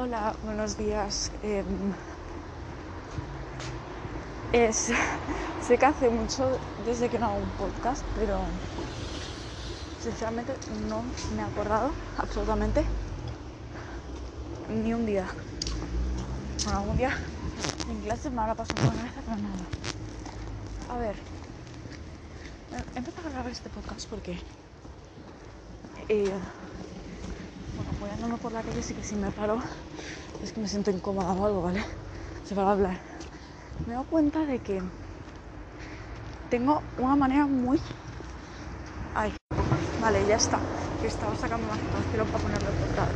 Hola, 0.00 0.32
buenos 0.44 0.78
días. 0.78 1.32
Em, 1.42 1.66
es, 4.52 4.92
sé 5.66 5.76
que 5.76 5.86
hace 5.86 6.08
mucho 6.08 6.56
desde 6.86 7.08
que 7.08 7.18
no 7.18 7.26
hago 7.26 7.38
un 7.38 7.50
podcast, 7.58 8.04
pero 8.14 8.38
sinceramente 10.00 10.54
no 10.88 11.02
me 11.34 11.42
he 11.42 11.44
acordado 11.44 11.90
absolutamente 12.16 12.84
ni 14.68 14.94
un 14.94 15.04
día. 15.04 15.26
Bueno, 16.64 16.78
algún 16.78 16.96
día 16.96 17.10
en 17.90 18.00
clase 18.02 18.30
me 18.30 18.40
habrá 18.40 18.54
pasado 18.54 18.76
por 18.76 18.94
la 18.94 19.00
cabeza, 19.00 19.22
pero 19.24 19.36
nada. 19.36 19.66
A 20.94 20.96
ver, 20.96 21.16
he 22.94 22.98
empezado 22.98 23.26
a 23.26 23.32
grabar 23.32 23.50
este 23.50 23.68
podcast 23.68 24.08
porque 24.08 24.38
eh, 26.08 26.30
bueno, 27.98 28.14
andando 28.14 28.36
por 28.38 28.52
la 28.52 28.62
calle, 28.62 28.78
así 28.78 28.94
que 28.94 29.02
si 29.02 29.16
me 29.16 29.30
paro 29.32 29.60
es 30.42 30.52
que 30.52 30.60
me 30.60 30.68
siento 30.68 30.90
incómoda 30.90 31.32
o 31.32 31.46
algo, 31.46 31.62
¿vale? 31.62 31.82
Se 32.44 32.54
va 32.54 32.64
a 32.64 32.72
hablar. 32.72 32.96
Me 33.86 33.94
dado 33.94 34.04
cuenta 34.06 34.40
de 34.40 34.58
que 34.58 34.80
tengo 36.50 36.82
una 36.98 37.16
manera 37.16 37.46
muy... 37.46 37.80
Ay, 39.14 39.32
vale, 40.00 40.24
ya 40.26 40.36
está. 40.36 40.58
Que 41.00 41.08
estaba 41.08 41.34
sacando 41.36 41.66
más 41.66 41.78
pero 42.10 42.24
para 42.24 42.38
ponerlo 42.38 42.68
en 42.68 42.76
portada. 42.76 43.08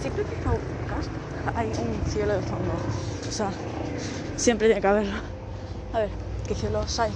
Siempre 0.00 0.24
que 0.24 0.36
podcast 0.36 1.08
hay 1.54 1.66
un 1.66 2.10
cielo 2.10 2.34
de 2.34 2.40
fondo. 2.40 2.72
O 3.28 3.32
sea, 3.32 3.50
siempre 4.36 4.68
tiene 4.68 4.80
que 4.80 4.86
haberlo. 4.86 5.16
A 5.92 5.98
ver, 5.98 6.10
¿qué 6.46 6.54
cielos 6.54 6.98
hay? 6.98 7.12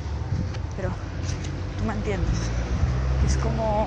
Pero 0.77 0.91
tú 1.79 1.85
me 1.85 1.95
entiendes. 1.95 2.39
Es 3.27 3.37
como 3.39 3.87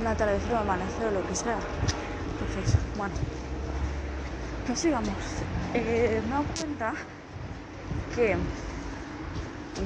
un 0.00 0.06
atardecer 0.06 0.54
o 0.54 0.58
amanecer 0.58 1.06
o 1.06 1.10
lo 1.10 1.26
que 1.26 1.34
sea. 1.34 1.58
Entonces, 2.40 2.76
bueno, 2.96 3.14
pues 4.66 4.78
sigamos. 4.78 5.14
Eh, 5.74 6.20
me 6.22 6.28
he 6.28 6.30
dado 6.30 6.44
cuenta 6.58 6.94
que 8.14 8.36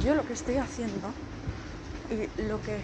yo 0.04 0.14
lo 0.14 0.24
que 0.26 0.32
estoy 0.32 0.56
haciendo 0.56 1.12
y 2.10 2.42
lo 2.42 2.60
que 2.62 2.78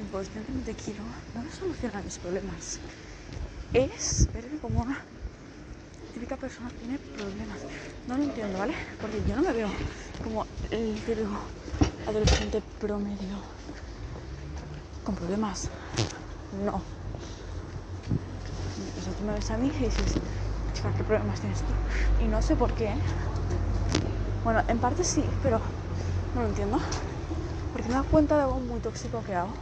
inconscientemente 0.00 0.74
quiero 0.74 1.02
no 1.34 1.42
me 1.42 1.50
soluciona 1.52 2.00
mis 2.02 2.18
problemas. 2.18 2.78
Es 3.74 4.28
verme 4.32 4.58
como 4.58 4.82
una 4.82 4.98
típica 6.14 6.36
persona 6.36 6.70
que 6.70 6.76
tiene 6.76 6.98
problemas. 6.98 7.58
No 8.08 8.16
lo 8.16 8.22
entiendo, 8.22 8.58
¿vale? 8.58 8.74
Porque 9.00 9.22
yo 9.28 9.36
no 9.36 9.42
me 9.42 9.52
veo 9.52 9.68
como 10.24 10.46
el 10.70 10.94
típico 11.06 11.38
adolescente 12.06 12.62
promedio 12.80 13.36
con 15.04 15.14
problemas. 15.14 15.68
No. 16.64 16.74
O 18.98 19.02
sea, 19.02 19.12
tú 19.12 19.24
me 19.24 19.34
ves 19.34 19.50
a 19.50 19.56
mí 19.56 19.66
y 19.68 19.84
dices, 19.84 20.16
chica, 20.72 20.92
¿qué 20.96 21.04
problemas 21.04 21.40
tienes 21.40 21.60
tú? 21.62 21.72
Y 22.24 22.28
no 22.28 22.40
sé 22.42 22.56
por 22.56 22.72
qué. 22.72 22.92
Bueno, 24.44 24.62
en 24.68 24.78
parte 24.78 25.04
sí, 25.04 25.24
pero 25.42 25.60
no 26.34 26.42
lo 26.42 26.48
entiendo. 26.48 26.78
Porque 27.72 27.88
me 27.88 27.94
da 27.94 28.02
cuenta 28.02 28.36
de 28.36 28.42
algo 28.42 28.58
muy 28.58 28.80
tóxico 28.80 29.22
que 29.24 29.34
hago. 29.34 29.52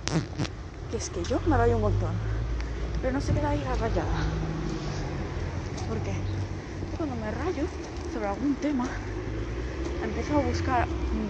Que 0.91 0.97
es 0.97 1.11
que 1.11 1.23
yo 1.25 1.41
me 1.47 1.57
rayo 1.57 1.77
un 1.77 1.83
montón. 1.83 2.15
Pero 3.01 3.13
no 3.13 3.21
se 3.21 3.33
queda 3.33 3.51
ahí 3.51 3.63
la 3.63 3.75
rayada. 3.75 4.13
¿Por 5.89 5.99
qué? 5.99 6.15
Cuando 6.97 7.15
me 7.17 7.31
rayo 7.31 7.65
sobre 8.13 8.29
algún 8.29 8.55
tema, 8.57 8.89
empiezo 10.03 10.37
a 10.37 10.41
buscar 10.41 10.89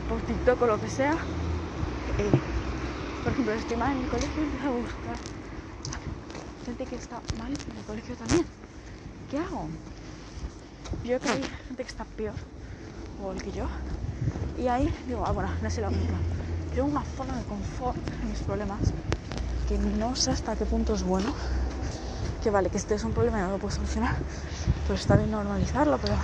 por 0.08 0.20
TikTok 0.22 0.62
o 0.62 0.66
lo 0.66 0.80
que 0.80 0.88
sea. 0.88 1.16
Eh, 2.18 2.30
por 3.22 3.32
ejemplo, 3.32 3.52
estoy 3.54 3.76
mal 3.76 3.92
en 3.92 4.02
mi 4.02 4.08
colegio, 4.08 4.42
empiezo 4.42 4.68
a 4.68 4.70
buscar 4.70 5.18
gente 6.64 6.86
que 6.86 6.96
está 6.96 7.22
mal 7.38 7.52
en 7.52 7.76
el 7.76 7.84
colegio 7.84 8.16
también. 8.16 8.46
¿Qué 9.30 9.38
hago? 9.38 9.68
Yo 11.04 11.18
creo 11.18 11.20
que 11.20 11.28
hay 11.28 11.42
gente 11.66 11.82
que 11.82 11.88
está 11.88 12.04
peor, 12.04 12.34
o 13.22 13.32
el 13.32 13.42
que 13.42 13.52
yo, 13.52 13.66
y 14.58 14.68
ahí 14.68 14.92
digo, 15.06 15.22
ah, 15.26 15.32
bueno, 15.32 15.50
no 15.62 15.70
sé 15.70 15.82
la 15.82 15.88
única. 15.88 16.14
Creo 16.72 16.86
una 16.86 17.02
zona 17.04 17.36
de 17.36 17.44
confort 17.44 17.98
en 18.22 18.30
mis 18.30 18.38
problemas 18.40 18.80
que 19.68 19.76
no 19.76 20.16
sé 20.16 20.30
hasta 20.30 20.56
qué 20.56 20.64
punto 20.64 20.94
es 20.94 21.02
bueno. 21.02 21.34
Que 22.42 22.50
vale, 22.50 22.70
que 22.70 22.78
este 22.78 22.94
es 22.94 23.04
un 23.04 23.12
problema 23.12 23.38
y 23.38 23.42
no 23.42 23.50
lo 23.50 23.58
puedo 23.58 23.74
solucionar, 23.74 24.16
pues 24.86 25.00
está 25.00 25.16
bien 25.16 25.30
normalizarlo, 25.30 25.98
pero 25.98 26.14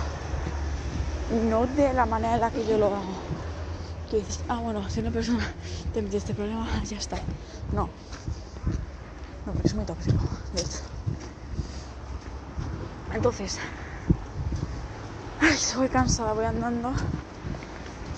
no 1.49 1.67
de 1.67 1.93
la 1.93 2.07
manera 2.07 2.35
en 2.35 2.41
la 2.41 2.49
que 2.49 2.65
yo 2.65 2.77
lo 2.79 2.87
hago. 2.87 3.13
Que 4.09 4.17
dices, 4.17 4.39
ah, 4.49 4.57
bueno, 4.57 4.89
si 4.89 5.01
una 5.01 5.11
persona 5.11 5.45
te 5.93 6.01
mete 6.01 6.17
este 6.17 6.33
problema, 6.33 6.67
ya 6.83 6.97
está. 6.97 7.17
No. 7.71 7.87
No, 9.45 9.51
porque 9.53 9.67
es 9.67 9.75
muy 9.75 9.85
tóxico, 9.85 10.23
de 10.53 10.61
hecho. 10.61 10.94
Entonces, 13.15 13.57
ay, 15.39 15.57
voy 15.77 15.87
cansada, 15.87 16.33
voy 16.33 16.43
andando. 16.43 16.93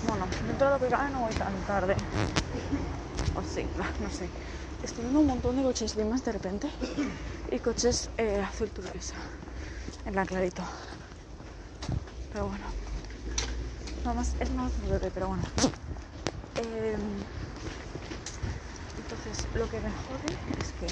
Bueno, 0.02 0.26
dentro 0.44 0.66
de 0.66 0.74
lo 0.74 0.80
que 0.80 0.88
cabe 0.88 1.10
no 1.10 1.20
voy 1.20 1.32
tan 1.34 1.54
tarde. 1.62 1.94
O 3.36 3.42
sí, 3.44 3.64
no 4.00 4.10
sé. 4.10 4.28
Estoy 4.82 5.04
viendo 5.04 5.20
un 5.20 5.28
montón 5.28 5.56
de 5.56 5.62
coches 5.62 5.94
limas 5.94 6.24
de 6.24 6.32
repente 6.32 6.68
y 7.48 7.60
coches 7.60 8.10
eh, 8.16 8.42
azul 8.42 8.70
turquesa, 8.70 9.14
en 10.04 10.12
plan 10.14 10.26
clarito. 10.26 10.64
Pero 12.32 12.48
bueno, 12.48 12.66
nada 14.04 14.16
más, 14.16 14.34
es 14.40 14.50
más 14.50 14.72
verde, 14.88 15.12
pero 15.14 15.28
bueno. 15.28 15.44
Eh, 16.56 16.98
entonces, 18.98 19.46
lo 19.54 19.68
que 19.68 19.80
me 19.80 19.92
jode 19.92 20.36
es 20.60 20.72
que, 20.72 20.88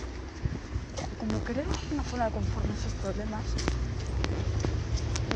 como 1.19 1.41
creo 1.41 1.67
zona 2.09 2.27
de 2.27 2.31
confort 2.31 2.67
en 2.67 2.73
esos 2.73 2.95
problemas, 2.95 3.57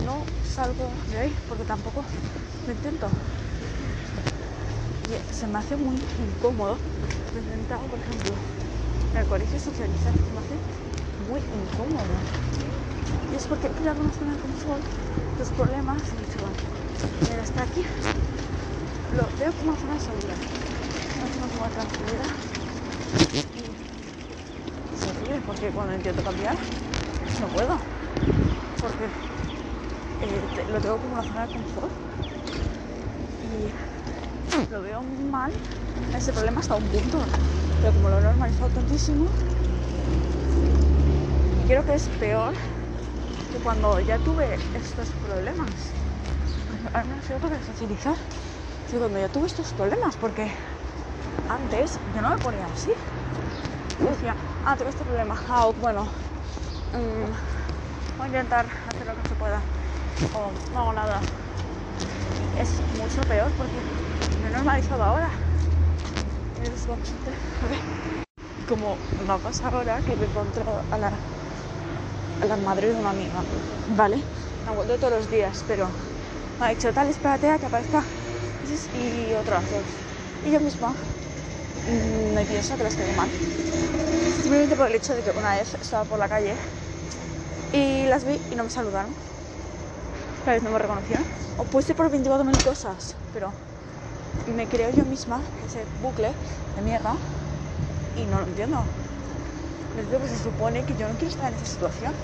no 0.05 0.25
salgo 0.45 0.91
de 1.11 1.19
ahí 1.19 1.37
porque 1.49 1.65
tampoco 1.65 2.05
lo 2.67 2.73
intento. 2.73 3.09
Y 5.09 5.35
se 5.35 5.47
me 5.47 5.59
hace 5.59 5.77
muy 5.77 5.97
incómodo. 6.19 6.77
Lo 7.33 7.39
he 7.39 7.43
intentado, 7.43 7.81
por 7.83 7.99
ejemplo, 7.99 8.33
el 9.19 9.27
colegio 9.27 9.59
socializar, 9.59 10.13
se 10.13 10.33
me 10.33 10.39
hace 10.39 10.57
muy 11.29 11.41
incómodo. 11.41 12.15
Y 13.33 13.37
es 13.37 13.47
porque 13.47 13.67
he 13.67 13.71
creado 13.71 14.01
una 14.01 14.13
zona 14.13 14.35
de 14.35 14.41
confort, 14.41 14.83
los 15.39 15.49
problemas, 15.51 15.99
y 15.99 16.17
dicho, 16.25 16.39
mira, 17.29 17.43
hasta 17.43 17.63
aquí 17.63 17.83
lo 19.17 19.25
veo 19.39 19.53
como 19.53 19.73
una 19.73 19.81
zona 19.81 19.99
segura, 19.99 20.35
una 21.17 21.29
zona 21.35 21.47
como 21.53 21.69
tranquila. 21.71 22.27
Y 23.57 24.97
se 24.97 25.13
ríe 25.25 25.41
porque 25.47 25.71
cuando 25.71 25.95
intento 25.95 26.23
cambiar, 26.23 26.57
no 27.41 27.47
puedo. 27.49 27.79
Porque 28.81 29.09
eh, 30.23 30.67
lo 30.69 30.81
tengo 30.81 30.99
como 30.99 31.15
una 31.15 31.23
zona 31.23 31.47
de 31.47 31.53
confort. 31.53 31.93
Y 33.43 34.73
lo 34.73 34.83
veo 34.83 35.03
mal 35.03 35.53
ese 36.17 36.33
problema 36.33 36.61
hasta 36.61 36.75
un 36.75 36.89
punto. 36.89 37.19
Pero 37.81 37.93
como 37.95 38.11
lo 38.11 38.19
he 38.19 38.23
normalizado 38.23 38.71
tantísimo, 38.71 39.27
creo 41.67 41.85
que 41.85 41.95
es 41.95 42.09
peor 42.19 42.53
que 43.53 43.59
cuando 43.59 44.01
ya 44.01 44.19
tuve 44.19 44.59
estos 44.75 45.09
problemas. 45.27 45.71
Ahora 46.93 47.05
me 47.05 47.17
refiero 47.17 47.41
para 47.41 47.63
socializar. 47.63 48.17
Sí, 48.91 48.97
cuando 48.97 49.21
ya 49.21 49.29
tuve 49.29 49.47
estos 49.47 49.73
problemas, 49.75 50.17
porque 50.17 50.51
antes 51.49 51.99
yo 52.15 52.23
no 52.23 52.31
me 52.31 52.39
ponía 52.39 52.67
así. 52.67 52.91
Yo 54.01 54.11
decía, 54.11 54.35
ah, 54.65 54.75
tengo 54.77 54.91
este 54.91 55.05
problema, 55.05 55.37
o, 55.63 55.73
bueno, 55.75 56.03
mm, 56.03 58.19
voy 58.19 58.25
a 58.25 58.27
intentar 58.27 58.67
hacer 58.89 59.07
lo 59.07 59.15
que 59.15 59.29
se 59.29 59.35
pueda, 59.37 59.61
o 60.35 60.53
no 60.73 60.81
hago 60.81 60.93
nada. 60.93 61.21
Es 62.57 62.83
mucho 62.99 63.21
peor 63.23 63.53
porque 63.57 63.81
me 64.43 64.49
he 64.49 64.51
normalizado 64.53 65.03
ahora. 65.05 65.31
Como 68.69 68.97
me 69.27 69.39
pasa 69.41 69.69
ahora 69.69 70.01
que 70.01 70.17
me 70.17 70.27
he 70.27 70.29
a 70.91 70.99
la, 70.99 71.11
a 72.41 72.47
la 72.47 72.57
madre 72.57 72.89
de 72.89 72.95
una 72.95 73.11
amiga, 73.11 73.45
¿vale? 73.87 74.23
Me 74.65 74.73
vuelto 74.75 74.99
todos 74.99 75.13
los 75.15 75.31
días, 75.31 75.65
pero 75.67 75.89
me 76.59 76.67
ha 76.67 76.69
dicho, 76.71 76.93
tal, 76.93 77.09
espérate 77.09 77.49
a 77.51 77.59
que 77.59 77.67
aparezca 77.67 78.05
y 78.93 79.33
otras 79.35 79.71
dos. 79.71 79.87
Y 80.45 80.53
yo 80.53 80.61
misma 80.61 80.95
mm, 81.87 82.35
me 82.35 82.47
pienso 82.47 82.77
que 82.77 82.85
las 82.85 82.97
tengo 82.97 83.13
mal. 83.15 83.31
Simplemente 84.43 84.77
por 84.77 84.89
el 84.89 84.95
hecho 84.97 85.15
de 85.15 85.23
que 85.23 85.31
una 85.31 85.57
vez 85.57 85.77
estaba 85.81 86.05
por 86.05 86.19
la 86.19 86.29
calle 86.29 86.57
y 87.73 88.07
las 88.07 88.25
vi 88.25 88.41
y 88.51 88.57
no 88.57 88.65
me 88.65 88.71
saludaron. 88.71 89.30
Tal 90.45 90.55
vez 90.55 90.63
no 90.63 90.71
me 90.71 90.79
reconocieron. 90.79 91.27
O 91.59 91.65
puede 91.65 91.87
ser 91.87 91.97
por 91.97 92.11
24.000 92.11 92.61
cosas, 92.63 93.17
pero 93.33 93.53
me 94.47 94.67
creo 94.69 94.91
yo 94.91 95.05
misma 95.05 95.43
ese 95.67 95.87
bucle 96.03 96.35
de 96.75 96.83
mierda 96.83 97.15
y 98.17 98.27
no 98.27 98.41
lo 98.41 98.47
entiendo. 98.47 98.77
No 99.95 100.01
entiendo 100.03 100.19
porque 100.19 100.37
se 100.37 100.43
supone 100.43 100.85
que 100.85 100.95
yo 100.95 101.07
no 101.09 101.15
quiero 101.19 101.29
estar 101.29 101.49
en 101.49 101.55
esa 101.55 101.67
situación, 101.67 102.15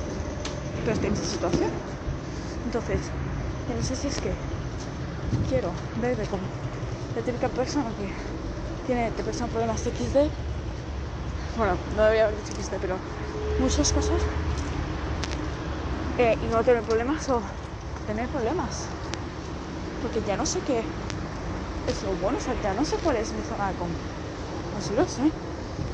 pero 0.83 0.93
estoy 0.95 1.09
en 1.09 1.15
esa 1.15 1.25
situación. 1.25 1.71
Entonces, 2.65 3.01
yo 3.69 3.75
no 3.75 3.83
sé 3.83 3.97
si 3.97 4.09
es 4.09 4.21
que 4.21 4.31
quiero 5.49 5.71
verme 5.95 6.27
como 6.27 6.43
la 7.15 7.23
típica 7.23 7.49
persona 7.49 7.91
que 7.97 8.09
tiene 8.87 9.11
depresión, 9.13 9.49
problemas 9.51 9.87
XD. 9.87 10.31
Bueno, 11.57 11.75
no 11.97 12.03
debería 12.05 12.25
haber 12.25 12.37
dicho 12.37 12.53
XD, 12.53 12.79
pero 12.81 12.97
muchas 13.59 13.93
cosas. 13.93 14.23
eh, 16.19 16.37
y 16.41 16.47
no 16.47 16.63
tener 16.65 16.83
problemas 16.83 17.29
o 17.29 17.41
tener 18.07 18.29
problemas. 18.31 18.89
Porque 20.01 20.23
ya 20.23 20.37
no 20.37 20.47
sé 20.47 20.61
qué 20.63 20.87
es 21.87 22.03
lo 22.03 22.15
bueno, 22.17 22.39
o 22.39 22.53
ya 22.63 22.75
no 22.75 22.85
sé 22.85 22.97
cuál 22.99 23.17
es 23.17 23.33
mi 23.33 23.43
zona 23.43 23.69
de 23.69 23.75
confort. 23.75 24.15
No 24.73 24.81
sí 24.81 24.95
lo 24.95 25.07
sé, 25.07 25.33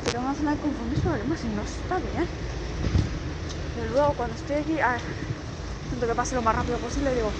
pero 0.03 0.19
una 0.19 0.35
zona 0.35 0.51
de 0.51 0.59
confort 0.59 0.89
mis 0.89 1.01
problemas 1.01 1.43
y 1.43 1.49
no 1.49 1.61
está 1.63 1.99
bien. 1.99 2.27
Pero 3.73 3.87
luego 3.89 4.13
cuando 4.15 4.35
estoy 4.35 4.57
aquí, 4.57 4.79
a, 4.79 5.01
intento 5.85 6.07
que 6.07 6.15
pase 6.15 6.35
lo 6.35 6.41
más 6.41 6.55
rápido 6.55 6.79
posible, 6.79 7.13
digo, 7.15 7.31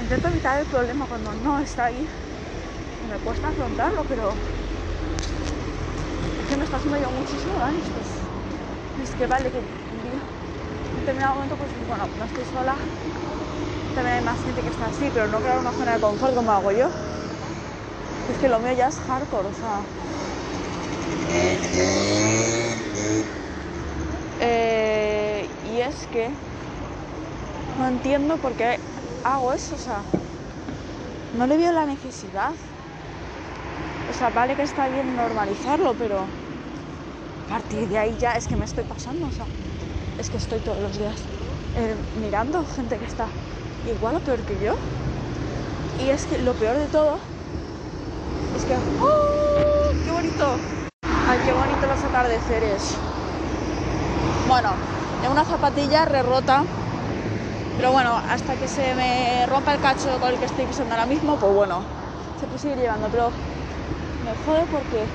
intento 0.00 0.28
evitar 0.28 0.58
el 0.60 0.66
problema 0.66 1.06
cuando 1.06 1.32
no 1.34 1.58
está 1.60 1.86
ahí. 1.86 2.06
Y 3.02 3.06
me 3.06 3.18
cuesta 3.20 3.48
afrontarlo, 3.48 4.04
pero 4.06 4.32
es 6.38 6.46
que 6.48 6.56
me 6.56 6.64
está 6.64 6.76
haciendo 6.76 6.98
yo 6.98 7.10
muchísimo 7.10 7.54
daño. 7.58 7.80
Pues, 7.92 8.08
es 9.02 9.14
que 9.14 9.26
vale 9.26 9.50
que 9.50 9.58
en 9.58 10.22
determinado 10.96 11.34
momento, 11.34 11.56
pues 11.56 11.72
bueno, 11.86 12.08
no 12.18 12.24
estoy 12.24 12.44
sola, 12.44 12.76
también 13.92 14.16
hay 14.16 14.22
más 14.22 14.42
gente 14.42 14.62
que 14.62 14.68
está 14.68 14.86
así, 14.86 15.10
pero 15.10 15.28
no 15.28 15.40
crear 15.40 15.58
una 15.58 15.72
zona 15.72 15.94
de 15.94 16.00
confort 16.00 16.34
como 16.34 16.52
hago 16.52 16.72
yo. 16.72 16.88
Es 18.28 18.38
que 18.38 18.48
lo 18.48 18.58
mío 18.60 18.72
ya 18.72 18.88
es 18.88 18.98
hardcore, 18.98 19.48
o 19.48 19.52
sea. 19.52 19.86
Eh, 24.40 25.46
y 25.62 25.80
es 25.80 26.06
que 26.08 26.36
no 27.76 27.86
entiendo 27.86 28.38
por 28.38 28.54
qué 28.56 28.78
hago 29.22 29.52
eso, 29.52 29.74
o 29.74 29.78
sea, 29.78 30.04
no 31.32 31.46
le 31.46 31.56
veo 31.56 31.72
la 31.72 31.86
necesidad. 31.86 32.52
O 34.10 34.12
sea, 34.12 34.30
vale 34.30 34.56
que 34.56 34.62
está 34.62 34.88
bien 34.88 35.14
normalizarlo, 35.16 35.96
pero 35.96 36.18
a 36.22 37.46
partir 37.46 37.88
de 37.88 37.98
ahí 37.98 38.16
ya 38.16 38.32
es 38.36 38.46
que 38.48 38.56
me 38.56 38.64
estoy 38.64 38.84
pasando, 38.84 39.26
o 39.28 39.32
sea, 39.32 39.48
es 40.18 40.30
que 40.30 40.38
estoy 40.38 40.60
todos 40.60 40.80
los 40.82 40.98
días 40.98 41.30
eh, 41.74 41.96
mirando 42.14 42.64
gente 42.66 42.98
que 42.98 43.04
está 43.04 43.41
igual 43.86 44.16
o 44.16 44.20
peor 44.20 44.38
que 44.40 44.58
yo. 44.64 44.74
Y 46.00 46.10
es 46.10 46.24
que 46.26 46.38
lo 46.38 46.54
peor 46.54 46.76
de 46.76 46.86
todo 46.86 47.18
es 48.56 48.64
que. 48.64 48.74
¡Oh! 48.74 49.92
¡Qué 50.04 50.10
bonito! 50.10 50.56
¡Ay, 51.28 51.38
qué 51.44 51.52
bonito 51.52 51.86
los 51.86 52.02
atardeceres! 52.02 52.96
Bueno, 54.48 54.70
en 55.24 55.30
una 55.30 55.44
zapatilla 55.44 56.04
re 56.04 56.22
rota. 56.22 56.62
Pero 57.76 57.92
bueno, 57.92 58.20
hasta 58.28 58.54
que 58.54 58.68
se 58.68 58.94
me 58.94 59.46
rompa 59.46 59.74
el 59.74 59.80
cacho 59.80 60.18
con 60.20 60.30
el 60.30 60.38
que 60.38 60.44
estoy 60.44 60.66
pisando 60.66 60.94
ahora 60.94 61.06
mismo, 61.06 61.36
pues 61.36 61.54
bueno, 61.54 61.82
se 62.38 62.46
puede 62.46 62.58
seguir 62.58 62.78
llevando. 62.78 63.08
Pero 63.08 63.30
me 64.24 64.34
jode 64.44 64.66
porque 64.70 65.06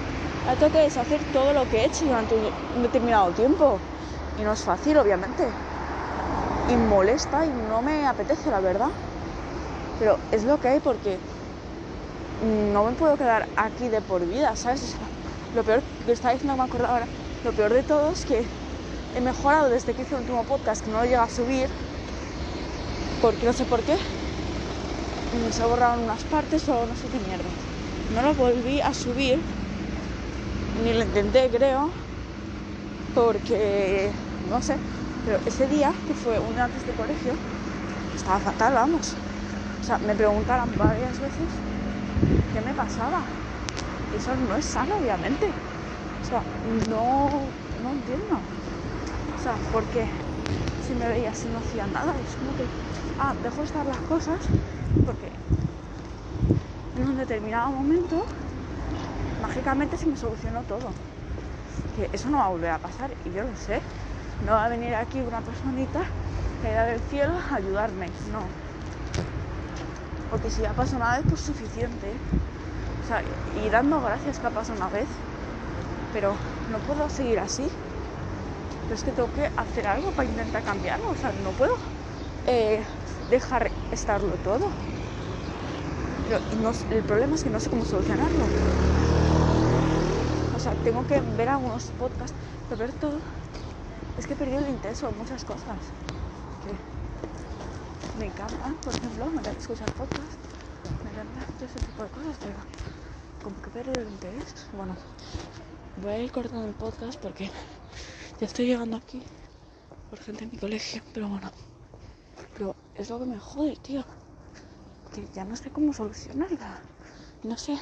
tengo 0.60 0.72
que 0.72 0.80
deshacer 0.80 1.22
todo 1.32 1.54
lo 1.54 1.70
que 1.70 1.82
he 1.82 1.86
hecho 1.86 2.06
durante 2.06 2.36
un 2.76 2.84
determinado 2.84 3.32
tiempo. 3.32 3.80
Y 4.40 4.44
no 4.44 4.54
es 4.54 4.62
fácil, 4.62 4.98
obviamente. 4.98 5.48
Y 6.70 6.76
molesta 6.76 7.46
y 7.46 7.50
no 7.70 7.82
me 7.82 8.06
apetece, 8.06 8.50
la 8.52 8.60
verdad. 8.60 8.90
Pero 10.00 10.18
es 10.32 10.44
lo 10.44 10.60
que 10.60 10.68
hay 10.68 10.80
porque 10.80 11.18
no 12.74 12.84
me 12.84 12.92
puedo 12.94 13.18
quedar 13.18 13.48
aquí 13.56 13.90
de 13.90 14.02
por 14.02 14.26
vida, 14.26 14.56
¿sabes? 14.56 14.96
lo 15.56 15.64
peor, 15.64 15.82
que 16.06 16.12
estaba 16.12 16.34
diciendo 16.34 16.56
me 16.56 16.64
acuerdo 16.64 16.88
ahora, 16.88 17.08
lo 17.44 17.52
peor 17.54 17.74
de 17.74 17.82
todo 17.84 18.12
es 18.12 18.26
que 18.26 18.46
he 19.16 19.22
mejorado 19.22 19.70
desde 19.70 19.94
que 19.94 20.04
hice 20.04 20.14
el 20.14 20.22
último 20.22 20.44
podcast, 20.44 20.84
que 20.86 20.92
no 20.92 21.00
lo 21.00 21.06
llega 21.06 21.24
a 21.24 21.30
subir, 21.30 21.68
porque 23.22 23.46
no 23.46 23.54
sé 23.54 23.66
por 23.66 23.82
qué. 23.82 23.98
Se 25.52 25.66
borraron 25.66 26.04
unas 26.04 26.24
partes 26.26 26.68
o 26.70 26.86
no 26.86 26.96
sé 26.96 27.08
qué 27.08 27.20
mierda. 27.20 27.50
No 28.14 28.22
lo 28.22 28.36
volví 28.36 28.80
a 28.82 28.94
subir, 28.94 29.40
ni 30.84 30.94
lo 30.94 31.04
intenté, 31.04 31.50
creo, 31.50 31.90
porque 33.16 34.12
no 34.52 34.62
sé, 34.62 34.78
pero 35.28 35.42
ese 35.46 35.68
día, 35.68 35.92
que 36.08 36.14
fue 36.14 36.40
un 36.40 36.58
antes 36.58 36.86
de 36.88 36.94
colegio, 36.94 37.34
estaba 38.16 38.40
fatal, 38.40 38.74
vamos. 38.76 39.14
O 39.82 39.84
sea, 39.84 39.98
me 39.98 40.16
preguntaron 40.16 40.72
varias 40.78 41.20
veces 41.20 41.50
qué 42.54 42.62
me 42.62 42.74
pasaba. 42.74 43.24
Eso 44.16 44.34
no 44.38 44.56
es 44.56 44.64
sano, 44.64 44.96
obviamente. 44.96 45.48
O 46.22 46.26
sea, 46.26 46.42
no, 46.90 47.28
no 47.84 47.90
entiendo. 47.90 48.40
O 49.38 49.44
sea, 49.44 49.56
porque 49.74 50.08
si 50.88 50.94
me 50.94 51.10
veía 51.10 51.32
así 51.32 51.50
no 51.50 51.58
hacía 51.58 51.86
nada. 51.88 52.14
Es 52.26 52.38
como 52.38 52.56
que, 52.56 52.66
ah, 53.20 53.36
dejo 53.44 53.64
estar 53.64 53.86
las 53.86 54.00
cosas 54.08 54.40
porque 55.06 55.28
en 56.96 57.10
un 57.10 57.18
determinado 57.18 57.72
momento 57.72 58.24
mágicamente 59.42 59.98
se 59.98 60.06
me 60.06 60.16
solucionó 60.16 60.62
todo. 60.62 60.88
Que 61.98 62.10
eso 62.16 62.30
no 62.30 62.38
va 62.38 62.46
a 62.46 62.50
volver 62.50 62.72
a 62.72 62.78
pasar 62.78 63.12
y 63.26 63.36
yo 63.36 63.44
lo 63.44 63.54
sé. 63.58 63.82
No 64.46 64.54
va 64.54 64.66
a 64.66 64.70
venir 64.70 64.94
aquí 64.96 65.20
una 65.20 65.42
personita 65.42 66.02
caída 66.64 66.86
del 66.86 67.00
cielo 67.10 67.34
a 67.34 67.56
ayudarme, 67.56 68.08
no. 68.32 68.42
Porque 70.30 70.50
si 70.50 70.62
ya 70.62 70.72
pasó 70.74 70.96
una 70.96 71.18
vez, 71.18 71.26
pues 71.28 71.42
suficiente. 71.42 72.08
O 73.04 73.08
sea, 73.08 73.22
y 73.66 73.70
dando 73.70 74.00
gracias 74.02 74.40
que 74.40 74.48
ha 74.48 74.50
pasado 74.52 74.78
una 74.78 74.90
vez. 74.90 75.08
Pero 76.14 76.34
no 76.72 76.78
puedo 76.80 77.10
seguir 77.10 77.40
así. 77.40 77.68
Pero 78.84 78.96
es 78.96 79.04
que 79.04 79.12
tengo 79.12 79.30
que 79.34 79.50
hacer 79.56 79.88
algo 79.88 80.12
para 80.12 80.30
intentar 80.30 80.64
cambiarlo. 80.64 81.10
O 81.10 81.16
sea, 81.16 81.32
no 81.44 81.52
puedo 81.52 81.76
eh, 82.46 82.82
dejar 83.30 83.72
estarlo 83.92 84.32
todo. 84.44 84.68
Pero 86.28 86.40
el 86.92 87.04
problema 87.04 87.36
es 87.36 87.44
que 87.44 87.50
no 87.50 87.60
sé 87.60 87.70
cómo 87.70 87.86
solucionarlo. 87.86 88.44
O 90.56 90.60
sea, 90.60 90.74
tengo 90.84 91.06
que 91.08 91.22
ver 91.38 91.50
algunos 91.50 91.84
podcasts, 92.00 92.36
pero 92.70 92.80
ver 92.82 92.92
todo. 92.94 93.20
Es 94.18 94.26
que 94.26 94.34
he 94.34 94.36
perdido 94.36 94.60
el 94.60 94.70
interés 94.70 95.04
en 95.04 95.18
muchas 95.18 95.46
cosas. 95.46 95.78
Que 96.64 98.20
me 98.20 98.26
encantan, 98.26 98.74
por 98.76 98.96
ejemplo, 98.96 99.26
me 99.28 99.40
encanta 99.40 99.60
escuchar 99.60 99.92
podcasts, 99.94 100.38
me 101.04 101.12
encanta 101.12 101.46
todo 101.54 101.66
ese 101.66 101.80
tipo 101.80 102.04
de 102.04 102.10
cosas, 102.10 102.38
pero 102.40 102.56
como 103.44 103.62
que 103.62 103.70
he 103.70 103.74
perdido 103.74 104.02
el 104.02 104.12
interés. 104.12 104.68
Bueno, 104.76 104.96
voy 106.02 106.12
a 106.12 106.20
ir 106.20 106.32
cortando 106.32 106.68
el 106.68 106.74
podcast 106.74 107.20
porque 107.20 107.52
ya 108.40 108.48
estoy 108.48 108.66
llegando 108.66 108.98
aquí 108.98 109.22
por 110.10 110.20
gente 110.20 110.46
en 110.46 110.52
mi 110.52 110.58
colegio, 110.58 111.02
pero 111.14 111.28
bueno. 111.30 111.52
Pero 112.54 112.76
es 112.96 113.10
lo 113.10 113.20
que 113.20 113.26
me 113.26 113.40
jode, 113.40 113.76
tío. 113.76 114.04
Que 115.14 115.28
ya 115.34 115.46
no 115.46 115.56
sé 115.56 115.70
cómo 115.70 115.94
solucionarla. 115.94 116.82
No 117.44 117.56
sé 117.56 117.78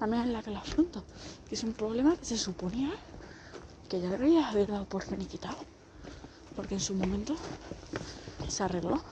la 0.00 0.06
manera 0.06 0.24
en 0.24 0.32
la 0.32 0.42
que 0.42 0.50
la 0.50 0.58
afronto. 0.58 1.04
Que 1.48 1.54
es 1.54 1.62
un 1.62 1.72
problema 1.72 2.16
que 2.16 2.24
se 2.24 2.36
suponía 2.36 2.90
que 3.90 4.00
ya 4.00 4.08
debería 4.08 4.48
haber 4.48 4.68
dado 4.68 4.84
por 4.84 5.02
finiquitado. 5.02 5.56
Porque 6.54 6.74
en 6.74 6.80
su 6.80 6.94
momento 6.94 7.34
se 8.48 8.62
arregló. 8.62 9.02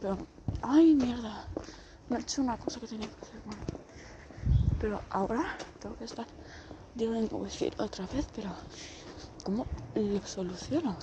Pero, 0.00 0.16
ay, 0.62 0.94
mierda. 0.94 1.44
No 2.08 2.16
he 2.16 2.20
hecho 2.20 2.40
una 2.40 2.56
cosa 2.56 2.78
que 2.78 2.86
tenía 2.86 3.08
que 3.08 3.20
hacer. 3.20 3.40
Bueno. 3.44 3.62
Pero 4.80 5.02
ahora 5.10 5.58
tengo 5.80 5.96
que 5.96 6.04
estar 6.04 6.26
dealing 6.94 7.28
with 7.32 7.60
it 7.60 7.74
otra 7.80 8.06
vez. 8.06 8.28
Pero, 8.36 8.50
¿cómo 9.42 9.66
lo 9.96 10.22
soluciono? 10.24 10.96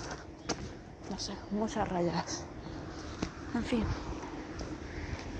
No 1.11 1.19
sé, 1.19 1.33
muchas 1.51 1.89
rayas. 1.89 2.45
En 3.53 3.63
fin. 3.65 3.83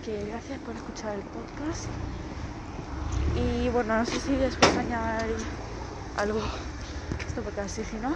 Que 0.03 0.25
gracias 0.27 0.59
por 0.59 0.75
escuchar 0.75 1.15
el 1.15 1.23
podcast. 1.23 1.85
Y 3.37 3.69
bueno, 3.69 3.97
no 3.97 4.05
sé 4.05 4.19
si 4.19 4.35
después 4.35 4.77
añadir 4.77 5.37
algo 6.17 6.41
porque 7.41 7.61
así 7.61 7.83
si 7.83 7.97
no, 7.97 8.15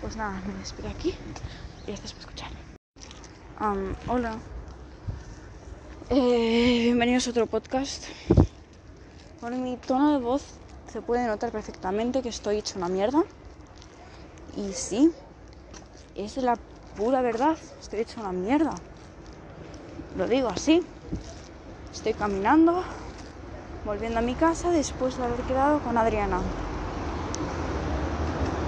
pues 0.00 0.16
nada, 0.16 0.40
me 0.46 0.54
despido 0.54 0.88
aquí 0.88 1.14
y 1.86 1.86
gracias 1.86 2.12
por 2.12 2.20
escuchar. 2.20 2.50
Hola. 4.08 4.36
Eh, 6.08 6.80
bienvenidos 6.84 7.26
a 7.26 7.30
otro 7.30 7.46
podcast. 7.46 8.04
Por 9.40 9.52
mi 9.52 9.76
tono 9.76 10.12
de 10.12 10.18
voz 10.18 10.42
se 10.90 11.02
puede 11.02 11.26
notar 11.26 11.50
perfectamente 11.50 12.22
que 12.22 12.30
estoy 12.30 12.58
hecho 12.58 12.78
una 12.78 12.88
mierda. 12.88 13.22
Y 14.56 14.72
sí, 14.72 15.12
es 16.14 16.36
la 16.38 16.56
pura 16.96 17.20
verdad, 17.20 17.56
estoy 17.80 18.00
hecho 18.00 18.20
una 18.20 18.32
mierda. 18.32 18.74
Lo 20.16 20.26
digo 20.26 20.48
así. 20.48 20.82
Estoy 21.92 22.14
caminando, 22.14 22.82
volviendo 23.84 24.20
a 24.20 24.22
mi 24.22 24.34
casa 24.34 24.70
después 24.70 25.18
de 25.18 25.24
haber 25.24 25.40
quedado 25.42 25.80
con 25.80 25.98
Adriana. 25.98 26.40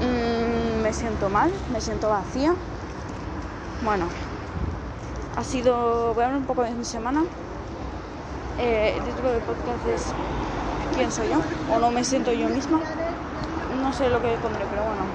Mm, 0.01 0.81
me 0.83 0.93
siento 0.93 1.29
mal, 1.29 1.53
me 1.69 1.81
siento 1.81 2.09
vacía. 2.09 2.55
Bueno, 3.83 4.09
ha 5.37 5.45
sido. 5.45 6.15
Voy 6.15 6.23
a 6.23 6.27
hablar 6.27 6.41
un 6.41 6.47
poco 6.47 6.63
de 6.63 6.73
mi 6.73 6.85
semana. 6.85 7.23
Eh, 8.59 8.95
el 8.97 9.05
título 9.05 9.33
del 9.33 9.43
podcast 9.43 9.85
es 9.87 10.15
¿Quién 10.95 11.11
soy 11.11 11.29
yo? 11.31 11.41
O 11.69 11.79
no 11.79 11.91
me 11.91 12.05
siento 12.05 12.33
yo 12.33 12.49
misma. 12.49 12.81
No 13.83 13.93
sé 13.93 14.09
lo 14.09 14.21
que 14.21 14.37
pondré, 14.39 14.67
pero 14.67 14.85
bueno. 14.85 15.07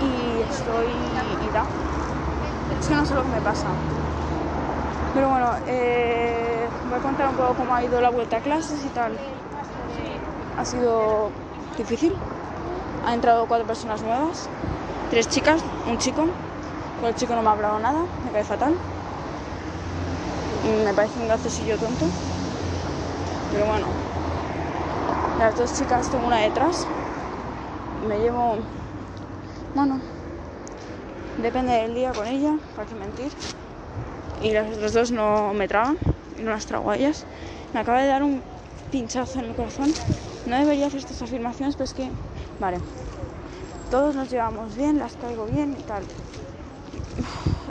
Y 0.00 0.40
estoy 0.40 0.88
ida. 1.40 1.64
Es 2.80 2.88
que 2.88 2.94
no 2.94 3.04
sé 3.04 3.14
lo 3.14 3.22
que 3.22 3.28
me 3.30 3.40
pasa. 3.42 3.68
Pero 5.14 5.28
bueno, 5.28 5.52
eh, 5.66 6.68
voy 6.84 6.98
a 6.98 7.00
contar 7.00 7.28
un 7.28 7.36
poco 7.36 7.54
cómo 7.56 7.74
ha 7.74 7.84
ido 7.84 8.00
la 8.00 8.10
vuelta 8.10 8.36
a 8.38 8.40
clases 8.40 8.84
y 8.84 8.90
tal. 8.90 9.18
Ha 10.60 10.64
sido 10.66 11.30
difícil. 11.78 12.14
Han 13.06 13.14
entrado 13.14 13.46
cuatro 13.46 13.66
personas 13.66 14.02
nuevas 14.02 14.46
tres 15.10 15.26
chicas, 15.26 15.62
un 15.88 15.96
chico. 15.96 16.26
Con 17.00 17.08
el 17.08 17.14
chico 17.14 17.34
no 17.34 17.40
me 17.40 17.48
ha 17.48 17.52
hablado 17.52 17.78
nada, 17.78 18.00
me 18.26 18.30
cae 18.30 18.44
fatal. 18.44 18.74
Me 20.84 20.92
parece 20.92 21.18
un 21.18 21.28
graciosillo 21.28 21.78
tonto. 21.78 22.04
Pero 23.52 23.64
bueno. 23.64 23.86
Las 25.38 25.56
dos 25.56 25.72
chicas, 25.72 26.10
tengo 26.10 26.26
una 26.26 26.36
detrás. 26.36 26.86
Me 28.06 28.18
llevo. 28.18 28.58
Bueno. 29.74 29.98
Depende 31.42 31.72
del 31.72 31.94
día 31.94 32.12
con 32.12 32.26
ella, 32.26 32.56
para 32.76 32.86
qué 32.86 32.94
mentir. 32.96 33.32
Y 34.42 34.52
las 34.52 34.76
otras 34.76 34.92
dos 34.92 35.10
no 35.10 35.54
me 35.54 35.66
tragan 35.68 35.96
no 36.38 36.50
las 36.50 36.66
trago 36.66 36.90
a 36.90 36.96
ellas. 36.96 37.24
Me 37.72 37.80
acaba 37.80 38.00
de 38.02 38.08
dar 38.08 38.22
un 38.22 38.42
pinchazo 38.90 39.38
en 39.38 39.46
el 39.46 39.54
corazón. 39.54 39.92
No 40.46 40.56
debería 40.56 40.86
hacer 40.86 41.00
estas 41.00 41.22
afirmaciones, 41.22 41.76
pero 41.76 41.84
es 41.84 41.94
que. 41.94 42.10
Vale. 42.58 42.78
Todos 43.90 44.14
nos 44.14 44.30
llevamos 44.30 44.76
bien, 44.76 44.98
las 44.98 45.16
caigo 45.16 45.46
bien 45.46 45.76
y 45.78 45.82
tal. 45.82 46.02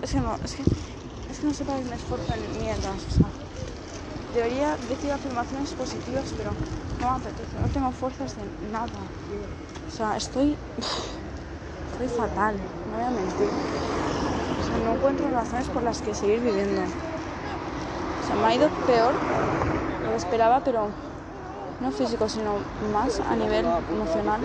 Es 0.01 0.11
que 0.11 0.19
no, 0.19 0.35
es 0.43 0.55
que, 0.55 0.63
no 1.45 1.53
sé 1.53 1.63
para 1.65 1.79
qué 1.79 1.85
me 1.85 1.95
esfuerzo 1.95 2.33
en 2.33 2.61
mierdas. 2.61 3.05
O 3.07 3.11
sea, 3.11 3.27
debería 4.33 4.75
decir 4.89 5.11
afirmaciones 5.11 5.73
positivas, 5.73 6.33
pero 6.37 6.51
no 7.01 7.11
me 7.11 7.15
apetece. 7.15 7.59
No 7.61 7.67
tengo 7.67 7.91
fuerzas 7.91 8.35
de 8.35 8.71
nada. 8.71 8.87
O 9.87 9.91
sea, 9.91 10.17
estoy. 10.17 10.57
Estoy 11.91 12.17
fatal, 12.17 12.55
no 12.91 12.97
voy 12.97 13.05
a 13.05 13.09
mentir. 13.09 13.49
O 14.59 14.63
sea, 14.63 14.77
no 14.85 14.93
encuentro 14.93 15.29
razones 15.31 15.67
por 15.67 15.83
las 15.83 16.01
que 16.01 16.13
seguir 16.13 16.39
viviendo. 16.39 16.81
O 16.81 18.25
sea, 18.27 18.35
me 18.37 18.45
ha 18.45 18.55
ido 18.55 18.69
peor 18.85 19.15
lo 20.09 20.15
esperaba, 20.15 20.61
pero 20.63 20.89
no 21.79 21.91
físico, 21.91 22.27
sino 22.27 22.57
más 22.93 23.19
a 23.21 23.35
nivel 23.35 23.65
emocional. 23.93 24.41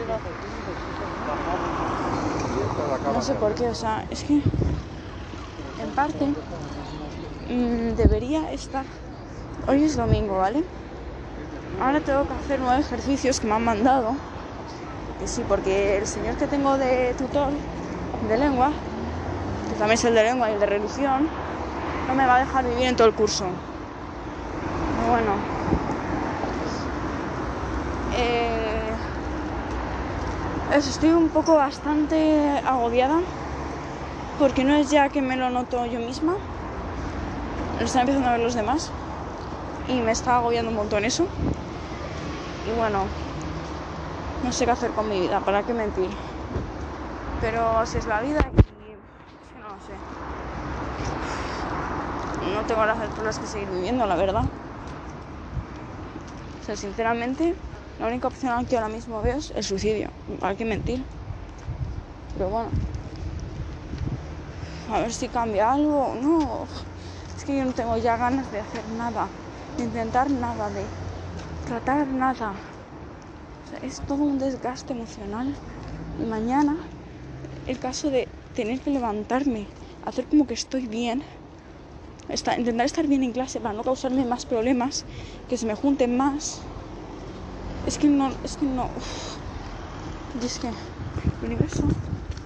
No 3.13 3.23
sé 3.23 3.35
por 3.35 3.55
qué, 3.55 3.69
o 3.69 3.75
sea, 3.75 4.05
es 4.11 4.25
que 4.25 4.43
en 5.81 5.91
parte 5.93 6.27
mm, 7.49 7.95
debería 7.97 8.53
estar. 8.53 8.87
Hoy 9.69 9.85
es 9.85 9.97
domingo, 9.97 10.39
¿vale? 10.39 10.65
Ahora 11.81 12.01
tengo 12.01 12.27
que 12.27 12.35
hacer 12.35 12.61
nueve 12.61 12.81
ejercicios 12.81 13.41
que 13.41 13.47
me 13.47 13.55
han 13.55 13.65
mandado. 13.65 14.15
Que 15.19 15.27
sí, 15.27 15.43
porque 15.49 15.97
el 15.99 16.07
señor 16.07 16.37
que 16.37 16.47
tengo 16.47 16.77
de 16.77 17.15
tutor 17.15 17.51
de 18.29 18.37
lengua, 18.39 18.73
que 19.69 19.75
también 19.77 19.93
es 19.93 20.05
el 20.05 20.15
de 20.15 20.25
lengua 20.25 20.51
y 20.51 20.55
el 20.55 20.61
de 20.61 20.67
religión, 20.67 21.29
no 22.09 22.15
me 22.15 22.27
va 22.27 22.37
a 22.37 22.41
dejar 22.41 22.65
vivir 22.65 22.85
en 22.87 22.97
todo 22.97 23.09
el 23.09 23.15
curso. 23.15 23.45
Pero 24.97 25.11
bueno. 25.11 25.54
Eh, 28.17 28.95
estoy 30.73 31.11
un 31.11 31.31
poco 31.31 31.57
bastante 31.57 32.61
agobiada 32.65 33.21
porque 34.39 34.65
no 34.65 34.75
es 34.75 34.91
ya 34.91 35.09
que 35.09 35.21
me 35.21 35.37
lo 35.37 35.51
noto 35.51 35.85
yo 35.87 35.99
misma, 35.99 36.35
lo 37.79 37.85
están 37.85 38.03
empezando 38.03 38.29
a 38.29 38.33
ver 38.33 38.41
los 38.41 38.55
demás 38.55 38.93
y 39.89 40.01
me 40.01 40.13
está 40.13 40.37
agobiando 40.37 40.71
un 40.71 40.77
montón 40.77 41.05
eso. 41.05 41.27
Y 42.67 42.71
bueno, 42.71 43.09
no 44.43 44.53
sé 44.53 44.65
qué 44.65 44.71
hacer 44.71 44.93
con 44.93 45.09
mi 45.09 45.21
vida, 45.21 45.41
para 45.41 45.63
qué 45.65 45.75
mentir. 45.75 46.11
Pero 47.41 47.79
así 47.79 47.99
es 47.99 48.07
la 48.07 48.21
vida 48.21 48.51
y 48.51 49.59
no 49.59 49.75
lo 49.75 49.81
sé. 49.81 49.99
No 52.53 52.65
tengo 52.65 52.85
las 52.87 53.39
que 53.39 53.47
seguir 53.47 53.71
viviendo, 53.71 54.07
la 54.07 54.17
verdad. 54.17 54.45
O 56.61 56.65
sea, 56.65 56.77
sinceramente, 56.77 57.55
la 57.99 58.07
única 58.07 58.29
opción 58.29 58.67
que 58.67 58.77
ahora 58.77 58.89
mismo 58.89 59.23
veo 59.23 59.37
es 59.37 59.53
el 59.55 59.63
suicidio. 59.63 60.11
¿Para 60.41 60.57
qué 60.57 60.65
mentir? 60.65 61.03
Pero 62.37 62.51
bueno. 62.51 62.71
A 64.93 65.01
ver 65.01 65.13
si 65.13 65.29
cambia 65.29 65.73
algo 65.73 66.15
no. 66.21 66.67
Es 67.37 67.45
que 67.45 67.57
yo 67.57 67.65
no 67.65 67.73
tengo 67.73 67.97
ya 67.97 68.17
ganas 68.17 68.51
de 68.51 68.61
hacer 68.61 68.83
nada. 68.99 69.29
De 69.79 69.85
intentar 69.85 70.31
nada. 70.31 70.69
De 70.71 70.85
tratar 71.67 72.07
nada. 72.09 72.53
O 73.65 73.71
sea, 73.71 73.79
es 73.89 74.01
todo 74.01 74.25
un 74.25 74.39
desgaste 74.39 74.93
emocional. 74.93 75.55
Y 76.21 76.27
mañana, 76.27 76.77
el 77.67 77.79
caso 77.79 78.11
de 78.11 78.29
tener 78.55 78.81
que 78.81 78.91
levantarme, 78.91 79.67
hacer 80.05 80.27
como 80.27 80.47
que 80.47 80.55
estoy 80.55 80.87
bien, 80.87 81.23
intentar 82.59 82.87
estar 82.87 83.07
bien 83.07 83.23
en 83.23 83.33
clase 83.33 83.61
para 83.61 83.75
no 83.75 83.83
causarme 83.83 84.25
más 84.25 84.47
problemas, 84.47 85.05
que 85.49 85.57
se 85.57 85.67
me 85.67 85.75
junten 85.75 86.17
más. 86.17 86.61
Es 87.87 87.99
que 87.99 88.09
no, 88.09 88.31
es 88.43 88.57
que 88.57 88.67
no. 88.67 88.85
uf. 88.97 89.37
Y 90.41 90.47
es 90.47 90.59
que 90.59 90.69
el 90.69 90.75
universo 91.43 91.87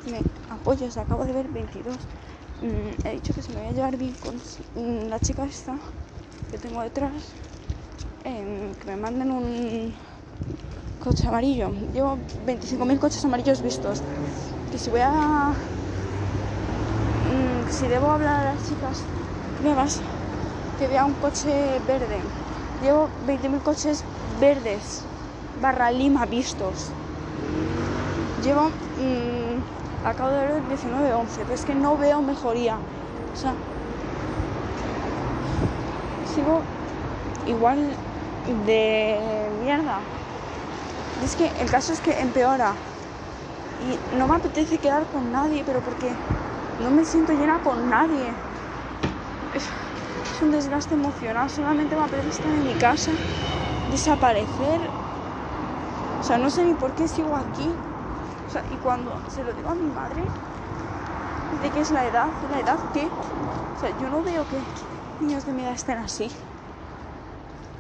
me 0.04 0.21
apoya, 0.50 0.87
o 0.87 0.90
sea, 0.90 1.04
acabo 1.04 1.25
de 1.25 1.33
ver 1.33 1.49
22. 1.49 1.97
Mm, 2.61 3.07
he 3.07 3.12
dicho 3.12 3.33
que 3.33 3.42
se 3.42 3.52
me 3.52 3.61
voy 3.61 3.68
a 3.68 3.73
llevar 3.73 3.97
bien 3.97 4.14
con 4.14 4.35
mm, 4.37 5.09
la 5.09 5.21
chica 5.21 5.45
esta 5.45 5.78
que 6.50 6.59
tengo 6.59 6.83
detrás. 6.83 7.12
em, 8.25 8.75
que 8.75 8.85
me 8.90 8.97
manden 8.97 9.30
un 9.30 9.95
coche 11.04 11.26
amarillo. 11.28 11.71
Llevo 11.95 12.18
25.000 12.45 12.99
coches 12.99 13.25
amarillos 13.25 13.62
vistos. 13.62 14.02
Que 14.73 14.78
si 14.78 14.90
voy 14.90 15.00
a. 15.02 15.52
mm, 17.30 17.71
si 17.71 17.87
debo 17.87 18.11
hablar 18.11 18.47
a 18.47 18.54
las 18.54 18.68
chicas 18.68 19.02
nuevas, 19.62 20.00
que 20.78 20.88
vea 20.88 21.04
un 21.04 21.14
coche 21.14 21.78
verde. 21.87 22.21
Llevo 22.83 23.09
20.000 23.26 23.61
coches 23.62 24.04
verdes 24.40 25.08
barra 25.61 25.91
lima 25.91 26.27
vistos. 26.27 26.91
Llevo. 28.43 28.69
mm, 28.69 30.07
acabo 30.07 30.31
de 30.31 30.47
ver 30.47 30.50
el 30.57 30.62
19-11, 30.69 31.29
pero 31.38 31.55
es 31.55 31.65
que 31.65 31.75
no 31.75 31.97
veo 31.97 32.23
mejoría. 32.23 32.77
O 32.77 33.37
sea. 33.37 33.55
Sigo 36.35 36.61
igual 37.47 37.79
de 38.67 39.19
mierda. 39.65 39.99
Es 41.25 41.35
que 41.35 41.50
el 41.61 41.71
caso 41.71 41.93
es 41.93 42.00
que 42.00 42.12
empeora. 42.21 42.75
Y 43.83 44.17
no 44.17 44.27
me 44.27 44.37
apetece 44.37 44.79
quedar 44.79 45.05
con 45.07 45.33
nadie, 45.33 45.62
pero 45.65 45.81
porque 45.81 46.11
no 46.81 46.91
me 46.91 47.05
siento 47.05 47.33
llena 47.33 47.59
con 47.59 47.88
nadie. 47.88 48.29
Es, 49.55 49.65
es 49.65 50.43
un 50.43 50.50
desgaste 50.50 50.95
emocional. 50.95 51.50
Solamente 51.50 51.97
me 51.97 52.05
apetece 52.05 52.29
estar 52.31 52.47
en 52.47 52.65
mi 52.65 52.75
casa, 52.75 53.11
desaparecer. 53.91 54.98
O 56.20 56.22
sea, 56.22 56.38
no 56.38 56.50
sé 56.50 56.64
ni 56.64 56.75
por 56.75 56.92
qué 56.94 57.08
sigo 57.08 57.37
aquí. 57.37 57.70
O 58.46 58.50
sea, 58.50 58.64
y 58.70 58.76
cuando 58.78 59.22
se 59.30 59.44
lo 59.44 59.52
digo 59.52 59.70
a 59.70 59.75
mi 59.75 59.87
madre, 59.87 60.25
de 61.62 61.70
qué 61.70 61.80
es 61.80 61.90
la 61.90 62.06
edad, 62.06 62.28
la 62.50 62.60
edad 62.60 62.78
que. 62.92 63.06
O 63.06 63.80
sea, 63.80 63.90
yo 63.98 64.08
no 64.10 64.22
veo 64.22 64.44
que 64.44 64.60
niños 65.20 65.44
de 65.44 65.52
mi 65.52 65.62
edad 65.62 65.72
estén 65.72 65.98
así. 65.98 66.30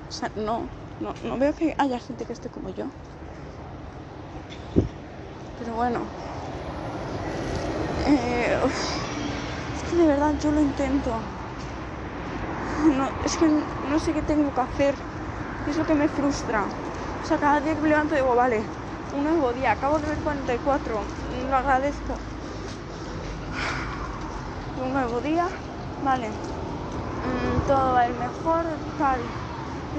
O 0.08 0.12
sea, 0.12 0.30
no, 0.36 0.68
no, 1.00 1.14
no 1.22 1.38
veo 1.38 1.52
que 1.54 1.74
haya 1.78 1.98
gente 1.98 2.24
que 2.24 2.32
esté 2.32 2.48
como 2.48 2.70
yo. 2.70 2.86
Pero 5.58 5.74
bueno. 5.74 6.00
Eh, 8.06 8.58
es 9.74 9.90
que 9.90 9.96
de 9.96 10.06
verdad 10.06 10.34
yo 10.40 10.50
lo 10.52 10.60
intento. 10.60 11.12
No, 12.96 13.08
es 13.24 13.36
que 13.36 13.48
no 13.90 13.98
sé 13.98 14.12
qué 14.12 14.22
tengo 14.22 14.52
que 14.54 14.60
hacer. 14.60 14.94
Es 15.68 15.76
lo 15.76 15.84
que 15.84 15.94
me 15.94 16.08
frustra. 16.08 16.66
O 17.22 17.26
sea, 17.26 17.38
cada 17.38 17.60
día 17.60 17.74
que 17.74 17.80
me 17.80 17.88
levanto 17.88 18.14
digo, 18.14 18.34
vale, 18.34 18.62
un 19.16 19.24
nuevo 19.24 19.52
día. 19.52 19.72
Acabo 19.72 19.98
de 19.98 20.08
ver 20.08 20.18
44. 20.18 21.00
Lo 21.50 21.56
agradezco. 21.56 22.14
Un 24.84 24.92
nuevo 24.92 25.20
día. 25.20 25.46
Vale. 26.04 26.28
Mm, 26.28 27.66
todo 27.66 27.94
va 27.94 28.04
a 28.04 28.08
mejor, 28.08 28.64
tal. 28.98 29.18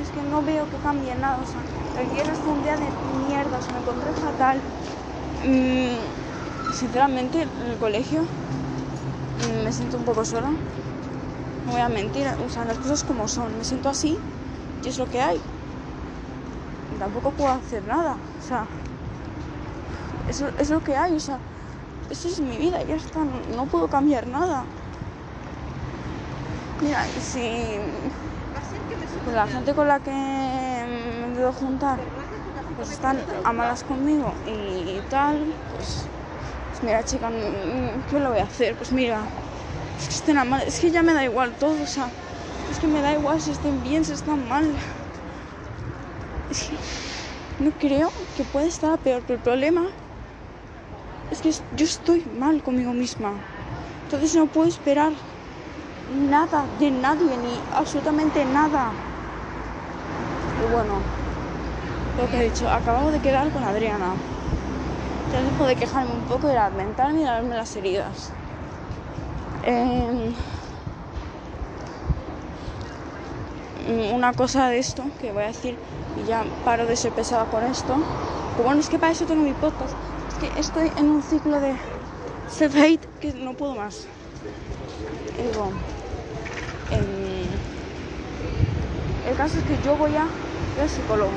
Es 0.02 0.10
que 0.10 0.22
no 0.30 0.42
veo 0.42 0.70
que 0.70 0.78
cambie 0.78 1.14
nada. 1.16 1.38
O 1.38 1.46
sea, 1.46 1.62
el 2.02 2.08
viernes 2.10 2.38
fue 2.40 2.54
un 2.54 2.64
día 2.64 2.78
de 2.78 2.86
mierda. 3.28 3.58
O 3.58 3.62
sea, 3.62 3.74
me 3.74 3.80
encontré 3.80 4.12
fatal. 4.14 4.58
Mm, 5.46 6.74
sinceramente, 6.74 7.42
en 7.42 7.72
el 7.72 7.78
colegio 7.78 8.22
mm, 8.22 9.66
me 9.66 9.72
siento 9.72 9.98
un 9.98 10.06
poco 10.06 10.24
sola. 10.24 10.50
No 11.66 11.72
voy 11.72 11.82
a 11.82 11.90
mentir. 11.90 12.28
O 12.46 12.50
sea, 12.50 12.66
las 12.66 12.78
cosas 12.78 13.04
como 13.04 13.28
son. 13.28 13.58
Me 13.58 13.64
siento 13.64 13.90
así 13.90 14.18
y 14.84 14.88
es 14.88 14.98
lo 14.98 15.08
que 15.08 15.22
hay. 15.22 15.40
Tampoco 17.00 17.32
puedo 17.32 17.52
hacer 17.52 17.84
nada. 17.84 18.18
O 18.38 18.42
sea, 18.42 18.68
eso 20.28 20.50
es 20.60 20.70
lo 20.70 20.82
que 20.82 20.96
hay. 20.96 21.16
O 21.16 21.20
sea, 21.20 21.40
eso 22.10 22.28
es 22.28 22.40
mi 22.42 22.58
vida. 22.58 22.84
Ya 22.84 22.96
está. 22.96 23.24
No, 23.24 23.66
puedo 23.66 23.88
cambiar 23.88 24.28
nada. 24.28 24.66
Mira, 26.82 27.08
y 27.16 27.22
si 27.22 27.80
pues 29.24 29.36
la 29.36 29.48
gente 29.48 29.74
con 29.74 29.88
la 29.88 30.00
que 30.00 30.12
me 30.12 31.34
quiero 31.34 31.52
juntar 31.52 32.00
pues 32.76 32.92
están 32.92 33.22
a 33.44 33.52
malas 33.52 33.84
conmigo 33.84 34.34
y 34.46 35.02
tal, 35.10 35.54
pues, 35.76 36.08
pues 36.70 36.84
mira 36.84 37.04
chica, 37.04 37.30
mm, 37.30 38.04
¿qué 38.10 38.20
lo 38.20 38.30
voy 38.30 38.40
a 38.40 38.44
hacer? 38.44 38.78
Pues 38.78 38.92
mira, 38.94 39.26
es 39.98 40.08
que 40.08 40.16
estén 40.16 40.38
a 40.38 40.46
mal, 40.46 40.62
es 40.66 40.80
que 40.80 40.90
ya 40.90 41.04
me 41.04 41.14
da 41.14 41.24
igual 41.24 41.54
todo, 41.56 41.82
o 41.82 41.86
sea, 41.86 42.10
es 42.72 42.80
que 42.80 42.88
me 42.88 43.02
da 43.02 43.12
igual 43.12 43.42
si 43.42 43.52
estén 43.52 43.84
bien, 43.84 44.06
si 44.06 44.14
están 44.14 44.48
mal. 44.48 44.66
No 47.60 47.72
creo 47.74 48.12
que 48.36 48.46
pueda 48.46 48.68
estar 48.68 48.98
peor, 49.00 49.24
pero 49.26 49.38
el 49.38 49.42
problema 49.44 49.86
es 51.30 51.42
que 51.42 51.52
yo 51.52 51.86
estoy 51.86 52.26
mal 52.26 52.64
conmigo 52.64 52.94
misma. 52.94 53.44
Entonces 54.04 54.34
no 54.36 54.48
puedo 54.48 54.68
esperar 54.68 55.14
nada 56.08 56.68
de 56.80 56.92
nadie, 56.92 57.38
ni 57.38 57.62
absolutamente 57.72 58.46
nada. 58.46 58.94
Y 60.58 60.66
bueno, 60.66 61.04
lo 62.18 62.28
que 62.28 62.40
he 62.40 62.44
dicho, 62.44 62.70
acabamos 62.70 63.12
de 63.14 63.20
quedar 63.22 63.52
con 63.52 63.64
Adriana. 63.64 64.16
Ya 65.32 65.44
dejo 65.44 65.66
de 65.66 65.76
quejarme 65.76 66.14
un 66.14 66.26
poco 66.26 66.48
de 66.48 66.56
la 66.56 66.70
mental 66.72 67.18
y 67.18 67.24
darme 67.24 67.56
las 67.56 67.76
heridas. 67.76 68.32
Em, 69.64 70.34
una 74.14 74.34
cosa 74.34 74.70
de 74.70 74.80
esto 74.80 75.04
que 75.20 75.32
voy 75.32 75.44
a 75.44 75.48
decir 75.48 75.78
y 76.22 76.28
ya 76.28 76.44
paro 76.64 76.86
de 76.86 76.96
ser 76.96 77.12
pesada 77.12 77.46
con 77.46 77.64
esto. 77.64 77.96
Pues 78.56 78.66
bueno, 78.66 78.80
es 78.80 78.90
que 78.90 79.00
para 79.00 79.12
eso 79.12 79.26
tengo 79.26 79.44
mi 79.44 79.54
podcast. 79.54 79.94
Es 80.30 80.36
que 80.36 80.60
estoy 80.60 80.92
en 80.98 81.10
un 81.10 81.24
ciclo 81.24 81.60
de 81.60 81.76
self-hate 82.50 83.06
que 83.20 83.34
no 83.34 83.54
puedo 83.54 83.76
más. 83.76 84.06
Digo, 85.38 85.72
el 89.28 89.36
caso 89.36 89.58
es 89.58 89.64
que 89.64 89.78
yo 89.84 89.96
voy 89.96 90.16
a 90.16 90.28
al 90.82 90.90
psicólogo. 90.90 91.32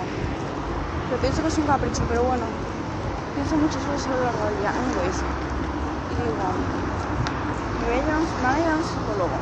Pero 1.09 1.21
pienso 1.21 1.43
que 1.43 1.49
es 1.49 1.59
un 1.59 1.67
capricho, 1.67 2.05
pero 2.09 2.23
bueno, 2.25 2.47
pienso 3.35 3.57
muchas 3.57 3.87
veces 3.87 4.09
a 4.09 4.11
lo 4.13 4.25
largo 4.25 4.47
del 4.47 4.59
día. 4.59 4.71
Anyways, 4.71 5.23
y 6.11 6.15
digo, 6.15 6.53
me 7.81 7.87
voy 7.87 7.97
a 7.97 8.05
ir 8.61 8.69
a 8.69 8.77
un 8.77 8.85
psicólogo. 8.85 9.37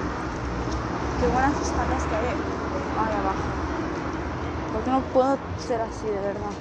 Qué 1.19 1.27
buenas 1.27 1.61
escaleras 1.61 2.05
que 2.05 2.17
hay 2.17 2.60
ahí 2.95 3.15
abajo. 3.15 3.57
Porque 4.71 4.91
no 4.91 5.03
puedo 5.03 5.39
ser 5.57 5.81
así, 5.81 6.09
de 6.09 6.21
verdad. 6.21 6.57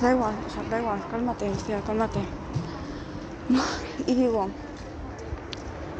Da, 0.00 0.10
igual, 0.12 0.36
o 0.46 0.48
sea, 0.50 0.64
da 0.64 0.78
igual, 0.78 1.06
cálmate, 1.06 1.50
hostia, 1.50 1.82
cálmate. 1.82 2.28
Y 4.06 4.14
digo, 4.14 4.52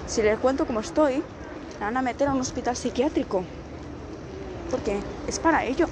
si 0.05 0.23
le 0.23 0.37
cuento 0.39 0.67
cómo 0.67 0.81
estoy, 0.81 1.25
me 1.79 1.87
van 1.87 1.97
a 1.97 2.03
meter 2.03 2.29
a 2.29 2.33
un 2.35 2.41
hospital 2.41 2.77
psiquiátrico. 2.77 3.47
Porque 4.69 5.05
es 5.27 5.39
para 5.39 5.65
ello. 5.65 5.91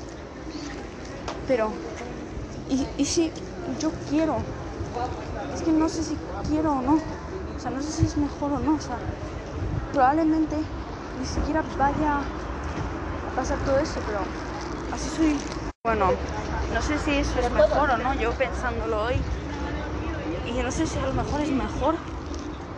Pero, 1.47 1.79
¿y, 2.69 2.91
y 2.97 3.07
si 3.07 3.33
yo 3.67 3.93
quiero? 4.07 4.47
Es 5.53 5.63
que 5.63 5.73
no 5.73 5.89
sé 5.89 6.05
si 6.05 6.21
quiero 6.43 6.75
o 6.75 6.83
no. 6.83 6.97
O 7.57 7.59
sea, 7.59 7.71
no 7.71 7.83
sé 7.83 7.93
si 7.93 8.05
es 8.07 8.17
mejor 8.17 8.53
o 8.53 8.61
no. 8.61 8.75
O 8.77 8.81
sea, 8.81 9.03
probablemente 9.91 10.67
ni 11.15 11.27
siquiera 11.27 11.65
vaya 11.79 12.29
pasar 13.37 13.59
todo 13.65 13.79
eso, 13.79 14.01
pero 14.07 14.21
así 14.93 15.09
soy. 15.11 15.39
Bueno, 15.85 16.11
no 16.73 16.83
sé 16.83 16.99
si 16.99 17.13
eso 17.13 17.39
es 17.39 17.53
mejor 17.53 17.91
o 17.91 17.99
no, 17.99 18.15
yo 18.15 18.33
pensándolo 18.33 19.05
hoy. 19.05 19.17
Y 20.49 20.53
no 20.63 20.71
sé 20.71 20.87
si 20.87 20.99
a 20.99 21.07
lo 21.07 21.13
mejor 21.13 21.41
es 21.43 21.51
mejor 21.53 21.95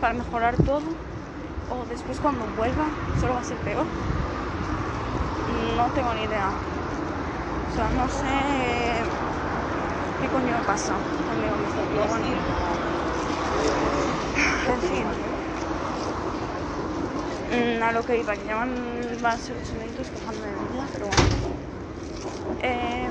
para 0.01 0.13
mejorar 0.13 0.55
todo 0.57 0.81
o 1.71 1.85
después 1.85 2.19
cuando 2.19 2.45
vuelva 2.55 2.89
solo 3.19 3.33
va 3.33 3.39
a 3.39 3.43
ser 3.43 3.57
peor. 3.59 3.85
No 5.77 5.87
tengo 5.89 6.13
ni 6.13 6.23
idea. 6.23 6.49
O 7.67 7.71
sea, 7.71 7.89
no 7.89 8.09
sé 8.09 9.03
qué 10.21 10.27
coño 10.29 10.57
pasa 10.65 10.97
conmigo 11.27 11.55
mismo. 11.57 11.81
Bueno. 12.07 12.25
En 14.67 14.81
fin. 14.81 15.38
Mm, 17.49 17.81
a 17.83 17.91
lo 17.91 18.05
que 18.05 18.17
iba, 18.17 18.37
que 18.37 18.45
llaman 18.49 18.73
van 19.23 19.33
a 19.35 19.39
ser 19.45 19.57
8 19.57 19.75
minutos 19.75 20.11
cojándome 20.11 20.49
de 20.51 20.57
mi 20.61 20.67
vida, 20.69 20.87
pero 20.91 21.07
bueno. 21.07 21.27
Eh, 22.57 23.09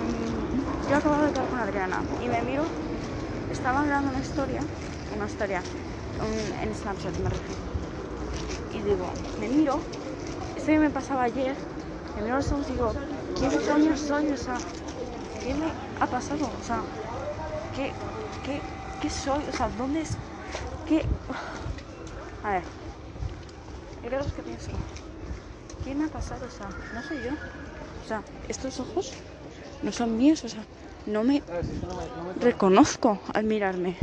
yo 0.87 0.97
acabo 0.97 1.17
de 1.25 1.33
quedar 1.33 1.49
con 1.49 1.59
Adriana 1.59 2.07
y 2.19 2.29
me 2.29 2.43
miro, 2.43 2.75
estaba 3.49 3.85
grabando 3.85 4.11
una 4.11 4.21
historia, 4.21 4.69
una 5.09 5.27
historia, 5.27 5.69
en 6.19 6.75
Snapchat 6.75 7.15
me 7.17 7.31
refiero 7.31 7.63
y 8.69 8.83
digo, 8.83 9.19
me 9.37 9.49
miro, 9.49 9.87
esto 10.55 10.73
que 10.73 10.79
me 10.79 10.91
pasaba 10.91 11.25
ayer, 11.25 11.59
me 12.15 12.23
miro 12.23 12.37
los 12.37 12.53
ojos 12.53 12.69
y 12.69 12.73
digo, 12.75 12.99
¿quién 13.35 13.61
coño 13.61 13.97
soy? 13.97 14.33
O 14.33 14.37
sea, 14.37 14.65
¿qué 15.41 15.55
me 15.55 15.79
ha 15.97 16.11
pasado? 16.11 16.53
O 16.55 16.63
sea, 16.63 16.89
¿qué, 17.73 17.97
qué, 18.43 18.67
qué 18.99 19.11
soy? 19.11 19.49
O 19.49 19.53
sea, 19.53 19.71
¿dónde 19.71 20.03
es? 20.03 20.21
¿Qué? 20.85 21.11
A 22.43 22.51
ver, 22.51 22.65
creo 24.03 24.25
que 24.35 24.43
pienso, 24.43 24.73
¿qué 25.85 25.95
me 25.95 26.05
ha 26.05 26.09
pasado? 26.09 26.47
O 26.47 26.51
sea, 26.51 26.69
no 26.93 27.03
soy 27.03 27.23
yo. 27.23 27.33
O 27.33 28.07
sea, 28.07 28.23
estos 28.49 28.81
ojos 28.81 29.13
no 29.83 29.93
son 29.93 30.17
míos, 30.17 30.45
o 30.45 30.49
sea, 30.49 30.65
no 31.07 31.25
me 31.25 31.43
reconozco 32.41 33.21
al 33.35 33.45
mirarme. 33.45 33.97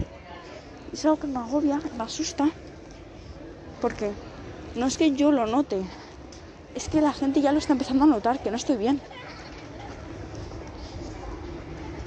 Es 0.92 1.06
algo 1.06 1.18
que 1.18 1.28
me 1.28 1.40
agobia, 1.40 1.80
me 1.98 2.04
asusta, 2.04 2.50
porque 3.82 4.14
no 4.76 4.86
es 4.86 4.98
que 4.98 5.12
yo 5.12 5.32
lo 5.32 5.46
note, 5.46 5.82
es 6.74 6.90
que 6.90 7.02
la 7.02 7.14
gente 7.14 7.42
ya 7.42 7.52
lo 7.52 7.60
está 7.60 7.74
empezando 7.74 8.04
a 8.04 8.08
notar, 8.08 8.40
que 8.40 8.52
no 8.52 8.58
estoy 8.58 8.78
bien. 8.78 9.02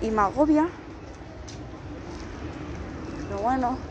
Y 0.00 0.10
me 0.10 0.22
agobia. 0.22 0.68
Pero 3.28 3.40
bueno. 3.40 3.87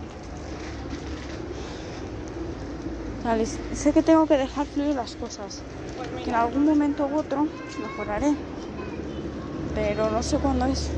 Sé 3.74 3.92
que 3.92 4.04
tengo 4.04 4.26
que 4.26 4.38
dejar 4.38 4.66
fluir 4.66 4.96
las 4.96 5.16
cosas. 5.16 5.64
Que 6.24 6.30
en 6.30 6.36
algún 6.36 6.64
momento 6.66 7.06
u 7.08 7.18
otro 7.18 7.48
mejoraré. 7.82 8.34
Pero 9.74 10.10
no 10.10 10.24
sé 10.24 10.38
cuándo 10.40 10.66
es. 10.66 10.90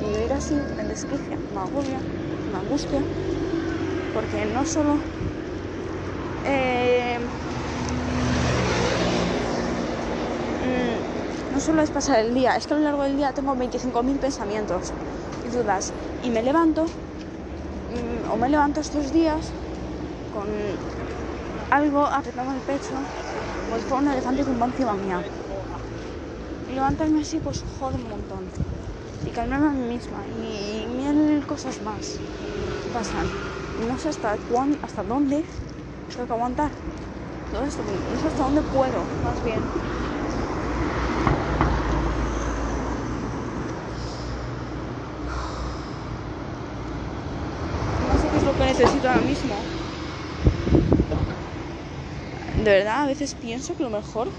Y 0.00 0.06
vivir 0.06 0.32
así 0.32 0.54
me 0.76 0.84
desquicia, 0.84 1.38
me 1.54 1.60
agobia, 1.60 2.00
me 2.50 2.58
angustia. 2.58 3.02
Porque 4.12 4.44
no 4.46 4.64
solo 4.64 4.98
eh, 6.44 7.18
mm, 10.62 11.52
no 11.52 11.60
solo 11.60 11.82
es 11.82 11.90
pasar 11.90 12.18
el 12.20 12.34
día, 12.34 12.56
es 12.56 12.66
que 12.66 12.74
a 12.74 12.78
lo 12.78 12.82
largo 12.82 13.02
del 13.04 13.16
día 13.16 13.32
tengo 13.32 13.54
25.000 13.54 14.18
pensamientos 14.18 14.90
y 15.44 15.48
dudas. 15.48 15.92
Y 16.24 16.30
me 16.30 16.42
levanto, 16.42 16.84
mm, 16.84 18.32
o 18.32 18.36
me 18.36 18.48
levanto 18.48 18.80
estos 18.80 19.12
días 19.12 19.52
con 20.32 20.48
algo 21.72 22.04
apretado 22.06 22.50
en 22.50 22.56
el 22.56 22.62
pecho, 22.62 22.94
si 23.78 23.84
fuera 23.86 24.02
un 24.02 24.08
elefante 24.12 24.44
con 24.44 24.62
encima 24.62 24.92
mía. 24.94 25.22
Y 26.68 26.74
levantarme 26.74 27.22
así, 27.22 27.38
pues 27.38 27.64
jode 27.78 27.96
un 27.96 28.10
montón. 28.10 28.44
Y 29.26 29.30
calmarme 29.30 29.68
a 29.68 29.70
mí 29.70 29.94
misma. 29.94 30.18
Y, 30.28 30.86
mil 30.96 31.46
cosas 31.46 31.80
más 31.82 32.18
pasan. 32.92 33.26
no 33.88 33.96
sé 33.98 34.10
hasta, 34.10 34.36
cuándo, 34.50 34.76
hasta 34.82 35.02
dónde 35.02 35.44
tengo 36.14 36.26
que 36.26 36.32
aguantar 36.34 36.70
no 37.52 37.70
sé 37.70 38.28
hasta 38.28 38.42
dónde 38.44 38.62
puedo, 38.62 39.04
más 39.22 39.42
bien. 39.44 39.60
No 48.08 48.18
sé 48.18 48.28
qué 48.30 48.36
es 48.38 48.44
lo 48.44 48.56
que 48.56 48.64
necesito 48.64 49.08
ahora 49.08 49.20
mismo. 49.20 49.54
De 52.64 52.70
verdad, 52.70 53.02
a 53.02 53.06
veces 53.06 53.34
pienso 53.34 53.74
que 53.76 53.82
lo 53.82 53.90
mejor 53.90 54.32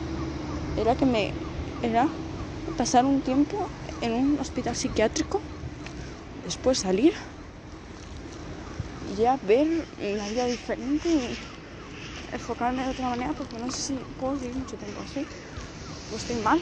era 0.77 0.95
que 0.95 1.05
me 1.05 1.33
era 1.81 2.03
pasar 2.77 3.05
un 3.05 3.21
tiempo 3.21 3.55
en 4.01 4.11
un 4.13 4.39
hospital 4.39 4.75
psiquiátrico, 4.75 5.37
después 6.43 6.79
salir 6.79 7.13
ya 9.17 9.37
ver 9.41 9.67
la 9.97 10.27
vida 10.29 10.45
diferente 10.45 11.09
y 11.09 11.37
enfocarme 12.31 12.83
de 12.83 12.89
otra 12.89 13.09
manera 13.09 13.33
porque 13.33 13.57
no 13.59 13.69
sé 13.69 13.81
si 13.87 13.95
puedo 14.17 14.33
vivir 14.35 14.55
mucho 14.55 14.77
tiempo 14.77 15.01
así. 15.01 15.27
O 16.11 16.15
estoy 16.15 16.37
mal. 16.37 16.59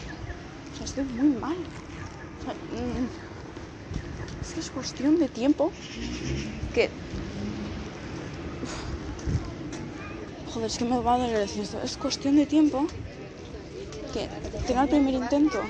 O 0.72 0.76
sea, 0.76 0.86
estoy 0.86 1.06
muy 1.06 1.30
mal. 1.30 1.58
Mm, 2.72 3.08
es 4.42 4.54
que 4.54 4.60
es 4.60 4.72
cuestión 4.72 5.18
de 5.18 5.30
tiempo 5.30 5.72
que... 6.74 6.92
Joder, 10.54 10.68
es 10.68 10.78
que 10.78 10.86
me 10.86 11.00
va 11.00 11.16
a 11.16 11.18
doler 11.18 11.40
decir 11.40 11.64
esto. 11.64 11.80
Es 11.82 11.98
cuestión 11.98 12.36
de 12.36 12.46
tiempo 12.46 12.86
que 14.14 14.28
tenga 14.68 14.84
el 14.84 14.90
primer 14.90 15.14
intento. 15.14 15.62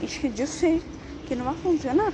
Y 0.00 0.06
es 0.06 0.18
que 0.18 0.32
yo 0.32 0.46
sé 0.46 0.80
que 1.28 1.36
no 1.36 1.44
va 1.44 1.50
a 1.50 1.54
funcionar. 1.54 2.12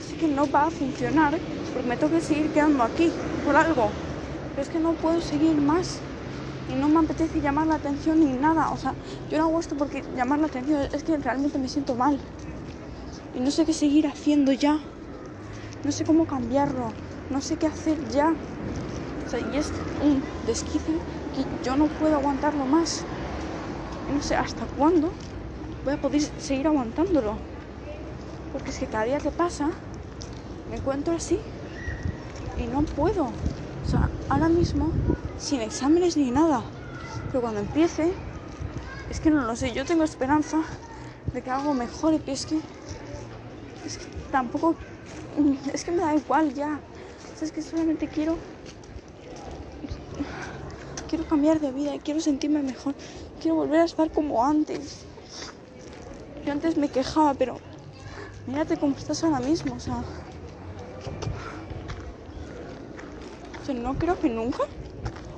Sé 0.00 0.16
que 0.16 0.28
no 0.28 0.50
va 0.50 0.66
a 0.66 0.70
funcionar 0.70 1.38
porque 1.72 1.88
me 1.88 1.96
tengo 1.96 2.12
que 2.14 2.20
seguir 2.20 2.50
quedando 2.50 2.82
aquí 2.82 3.12
por 3.44 3.56
algo 3.56 3.90
es 4.60 4.68
que 4.68 4.78
no 4.78 4.92
puedo 4.94 5.20
seguir 5.20 5.54
más 5.56 6.00
y 6.68 6.74
no 6.74 6.88
me 6.88 6.98
apetece 7.00 7.40
llamar 7.40 7.66
la 7.66 7.76
atención 7.76 8.18
ni 8.20 8.32
nada. 8.32 8.70
O 8.70 8.76
sea, 8.76 8.94
yo 9.30 9.38
no 9.38 9.44
hago 9.44 9.60
esto 9.60 9.76
porque 9.76 10.02
llamar 10.16 10.40
la 10.40 10.46
atención 10.46 10.80
es 10.92 11.02
que 11.02 11.16
realmente 11.16 11.58
me 11.58 11.68
siento 11.68 11.94
mal 11.94 12.18
y 13.34 13.40
no 13.40 13.50
sé 13.50 13.64
qué 13.64 13.72
seguir 13.72 14.06
haciendo 14.06 14.52
ya. 14.52 14.78
No 15.84 15.92
sé 15.92 16.04
cómo 16.04 16.26
cambiarlo, 16.26 16.92
no 17.30 17.40
sé 17.40 17.56
qué 17.56 17.66
hacer 17.66 17.96
ya. 18.10 18.34
O 19.28 19.30
sea, 19.30 19.40
y 19.40 19.58
es 19.58 19.70
un 20.00 20.24
desquice 20.46 20.94
que 21.34 21.44
yo 21.62 21.76
no 21.76 21.86
puedo 21.86 22.14
aguantarlo 22.14 22.64
más. 22.64 23.04
Y 24.08 24.12
no 24.12 24.22
sé 24.22 24.34
hasta 24.34 24.64
cuándo 24.64 25.10
voy 25.84 25.92
a 25.92 25.98
poder 25.98 26.22
seguir 26.40 26.66
aguantándolo. 26.66 27.36
Porque 28.52 28.70
es 28.70 28.78
que 28.78 28.86
cada 28.86 29.04
día 29.04 29.18
que 29.18 29.30
pasa 29.30 29.70
me 30.70 30.76
encuentro 30.76 31.14
así 31.14 31.38
no 32.72 32.82
puedo. 32.82 33.24
O 33.24 33.88
sea, 33.90 34.08
ahora 34.28 34.48
mismo, 34.48 34.92
sin 35.38 35.60
exámenes 35.60 36.16
ni 36.16 36.30
nada. 36.30 36.62
Pero 37.28 37.42
cuando 37.42 37.60
empiece, 37.60 38.10
es 39.10 39.20
que 39.20 39.30
no 39.30 39.44
lo 39.44 39.54
sé. 39.56 39.72
Yo 39.72 39.84
tengo 39.84 40.04
esperanza 40.04 40.62
de 41.32 41.42
que 41.42 41.50
algo 41.50 41.74
mejore, 41.74 42.18
pero 42.18 42.32
es 42.32 42.46
que, 42.46 42.60
es 43.86 43.98
que 43.98 44.06
tampoco. 44.30 44.74
Es 45.72 45.84
que 45.84 45.92
me 45.92 46.02
da 46.02 46.14
igual 46.14 46.52
ya. 46.54 46.80
es 47.40 47.52
que 47.52 47.62
solamente 47.62 48.08
quiero. 48.08 48.38
Cambiar 51.28 51.60
de 51.60 51.72
vida, 51.72 51.92
quiero 52.02 52.20
sentirme 52.20 52.62
mejor, 52.62 52.94
quiero 53.40 53.56
volver 53.56 53.80
a 53.80 53.84
estar 53.84 54.10
como 54.10 54.44
antes. 54.44 55.04
Yo 56.44 56.52
antes 56.52 56.76
me 56.76 56.88
quejaba, 56.88 57.34
pero 57.34 57.58
mírate 58.46 58.76
cómo 58.78 58.96
estás 58.96 59.22
ahora 59.24 59.40
mismo, 59.40 59.74
o 59.74 59.80
sea. 59.80 60.02
no 63.74 63.94
creo 63.94 64.18
que 64.18 64.28
nunca 64.28 64.64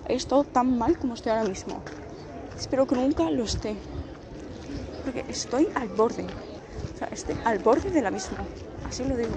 he 0.09 0.15
estado 0.15 0.45
tan 0.45 0.79
mal 0.79 0.99
como 0.99 1.15
estoy 1.15 1.33
ahora 1.33 1.49
mismo. 1.49 1.81
Espero 2.59 2.87
que 2.87 2.95
nunca 2.95 3.31
lo 3.31 3.45
esté. 3.45 3.77
Porque 5.05 5.25
estoy 5.29 5.69
al 5.75 5.89
borde. 5.89 6.25
O 6.95 6.99
sea, 6.99 7.09
estoy 7.09 7.37
al 7.45 7.59
borde 7.59 7.91
del 7.91 8.07
abismo. 8.07 8.39
Así 8.89 9.05
lo 9.05 9.17
digo. 9.17 9.31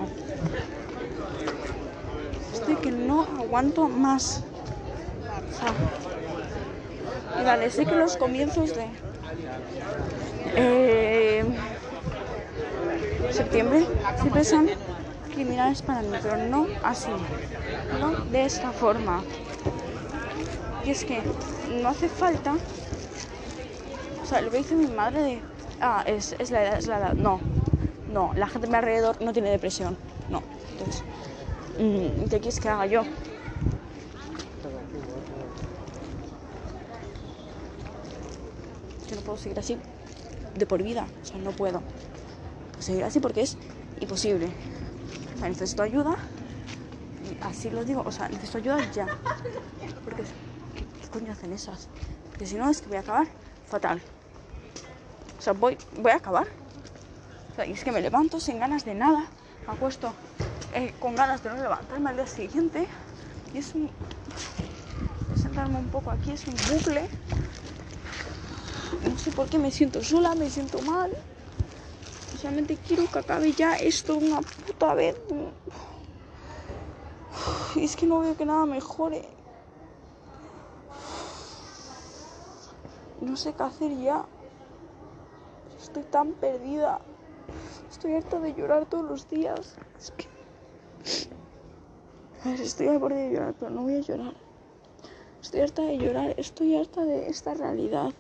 Estoy 2.53 2.75
que 2.77 2.91
no 2.91 3.21
aguanto 3.21 3.87
más. 3.87 4.41
O 5.49 5.59
sea, 5.59 6.12
vale, 7.43 7.69
sé 7.69 7.85
que 7.85 7.95
los 7.95 8.17
comienzos 8.17 8.73
de 8.75 8.85
eh, 10.55 11.45
septiembre 13.31 13.85
siempre 14.19 14.43
son 14.43 14.69
criminales 15.33 15.81
para 15.81 16.01
mí, 16.01 16.15
pero 16.21 16.37
no 16.37 16.67
así, 16.83 17.11
no 17.99 18.11
de 18.25 18.45
esta 18.45 18.71
forma. 18.71 19.23
Y 20.85 20.91
es 20.91 21.05
que 21.05 21.21
no 21.81 21.89
hace 21.89 22.09
falta, 22.09 22.55
o 24.21 24.25
sea, 24.25 24.41
lo 24.41 24.51
que 24.51 24.57
dice 24.57 24.75
mi 24.75 24.87
madre 24.87 25.23
de, 25.23 25.41
ah, 25.81 26.03
es, 26.05 26.35
es 26.39 26.51
la 26.51 26.63
edad, 26.63 26.77
es 26.77 26.87
la 26.87 26.97
edad, 26.97 27.13
no, 27.15 27.39
no, 28.11 28.33
la 28.35 28.47
gente 28.47 28.67
a 28.67 28.69
mi 28.69 28.75
alrededor 28.75 29.21
no 29.21 29.33
tiene 29.33 29.49
depresión, 29.49 29.97
no, 30.29 30.43
entonces, 30.71 31.03
mm, 31.79 32.25
¿qué 32.29 32.39
quieres 32.39 32.59
que 32.59 32.69
haga 32.69 32.85
yo? 32.85 33.03
Yo 39.09 39.15
no 39.15 39.21
seguir 39.37 39.59
así 39.59 39.77
de 40.55 40.65
por 40.65 40.81
vida, 40.83 41.07
o 41.21 41.25
sea, 41.25 41.37
no 41.37 41.51
puedo 41.51 41.81
seguir 42.79 43.03
así 43.03 43.19
porque 43.19 43.41
es 43.41 43.57
imposible 43.99 44.49
necesito 45.49 45.83
ayuda. 45.83 46.15
Así 47.41 47.69
lo 47.69 47.83
digo, 47.83 48.03
o 48.05 48.11
sea, 48.11 48.29
necesito 48.29 48.57
ayuda 48.57 48.91
ya. 48.91 49.07
Porque, 50.03 50.23
¿qué, 50.75 51.07
coño 51.11 51.31
hacen 51.31 51.53
esas? 51.53 51.89
Porque 52.29 52.45
si 52.45 52.55
no, 52.55 52.69
es 52.69 52.81
que 52.81 52.87
voy 52.87 52.97
a 52.97 53.01
acabar 53.01 53.27
fatal. 53.67 54.01
O 55.37 55.41
sea, 55.41 55.53
voy, 55.53 55.77
voy 55.97 56.11
a 56.11 56.15
acabar. 56.15 56.47
O 57.51 57.55
sea, 57.55 57.65
y 57.65 57.71
es 57.71 57.83
que 57.83 57.91
me 57.91 58.01
levanto 58.01 58.39
sin 58.39 58.59
ganas 58.59 58.85
de 58.85 58.95
nada. 58.95 59.25
Me 59.67 59.73
acuesto 59.73 60.13
eh, 60.73 60.93
con 60.99 61.15
ganas 61.15 61.43
de 61.43 61.49
no 61.49 61.55
levantarme 61.57 62.09
al 62.09 62.15
día 62.15 62.27
siguiente. 62.27 62.87
Y 63.53 63.57
es 63.57 63.75
un. 63.75 63.89
De 65.29 65.41
sentarme 65.41 65.77
un 65.77 65.89
poco 65.89 66.11
aquí, 66.11 66.31
es 66.31 66.45
un 66.47 66.55
bucle. 66.71 67.09
No 69.09 69.17
sé 69.17 69.31
por 69.31 69.47
qué 69.47 69.57
me 69.57 69.71
siento 69.71 70.03
sola, 70.03 70.35
me 70.35 70.49
siento 70.49 70.81
mal 70.81 71.11
solamente 72.43 72.75
quiero 72.75 73.05
que 73.09 73.19
acabe 73.19 73.53
ya 73.53 73.77
esto 73.77 74.17
una 74.17 74.41
puta 74.41 74.93
vez. 74.93 75.15
Es 77.77 77.95
que 77.95 78.05
no 78.05 78.19
veo 78.19 78.35
que 78.35 78.45
nada 78.45 78.65
mejore. 78.65 79.23
No 83.21 83.37
sé 83.37 83.53
qué 83.53 83.63
hacer 83.63 83.97
ya. 83.97 84.25
Estoy 85.81 86.03
tan 86.03 86.33
perdida. 86.33 86.99
Estoy 87.89 88.15
harta 88.15 88.39
de 88.41 88.53
llorar 88.53 88.87
todos 88.87 89.05
los 89.05 89.29
días. 89.29 89.77
Es 89.97 90.11
que... 90.11 90.27
A 92.43 92.49
ver, 92.49 92.59
estoy 92.59 92.89
al 92.89 92.99
borde 92.99 93.29
de 93.29 93.33
llorar, 93.35 93.55
pero 93.57 93.71
no 93.71 93.83
voy 93.83 93.95
a 93.95 93.99
llorar. 94.01 94.33
Estoy 95.41 95.61
harta 95.61 95.81
de 95.83 95.97
llorar. 95.97 96.33
Estoy 96.37 96.75
harta 96.75 97.05
de 97.05 97.29
esta 97.29 97.53
realidad. 97.53 98.11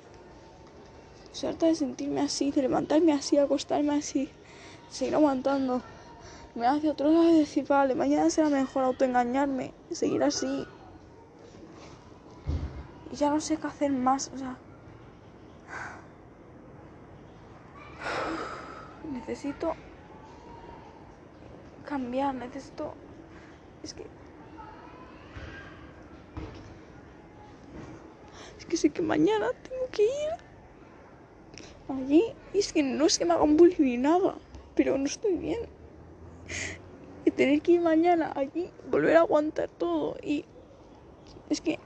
Estoy 1.33 1.49
harta 1.49 1.65
de 1.65 1.73
sentirme 1.73 2.21
así, 2.21 2.51
de 2.51 2.61
levantarme 2.61 3.11
así, 3.11 3.39
acostarme 3.39 3.95
así, 3.95 4.29
seguir 4.87 5.15
aguantando. 5.15 5.81
Me 6.53 6.67
hace 6.67 6.91
otro 6.91 7.09
lado 7.09 7.27
y 7.27 7.39
decir, 7.39 7.65
vale, 7.67 7.95
mañana 7.95 8.29
será 8.29 8.49
mejor 8.49 8.83
autoengañarme, 8.83 9.73
seguir 9.91 10.23
así. 10.23 10.67
Y 13.11 13.15
ya 13.15 13.31
no 13.31 13.41
sé 13.41 13.57
qué 13.57 13.65
hacer 13.65 13.91
más, 13.91 14.29
o 14.31 14.37
sea. 14.37 14.57
Necesito 19.11 19.73
cambiar, 21.83 22.35
necesito. 22.35 22.93
Es 23.81 23.95
que. 23.95 24.05
Es 28.59 28.65
que 28.67 28.77
sé 28.77 28.91
que 28.91 29.01
mañana 29.01 29.47
tengo 29.63 29.87
que 29.91 30.03
ir 30.03 30.52
allí 31.97 32.23
y 32.53 32.59
es 32.59 32.73
que 32.73 32.83
no 32.83 33.05
es 33.05 33.17
que 33.17 33.25
me 33.25 33.33
hagan 33.33 33.57
bullying 33.57 33.83
ni 33.83 33.97
nada, 33.97 34.37
pero 34.75 34.97
no 34.97 35.05
estoy 35.05 35.35
bien. 35.37 35.59
Y 37.25 37.31
tener 37.31 37.61
que 37.61 37.73
ir 37.73 37.81
mañana 37.81 38.31
allí, 38.35 38.69
volver 38.89 39.17
a 39.17 39.21
aguantar 39.21 39.69
todo 39.69 40.17
y 40.21 40.45
es 41.49 41.61
que 41.61 41.79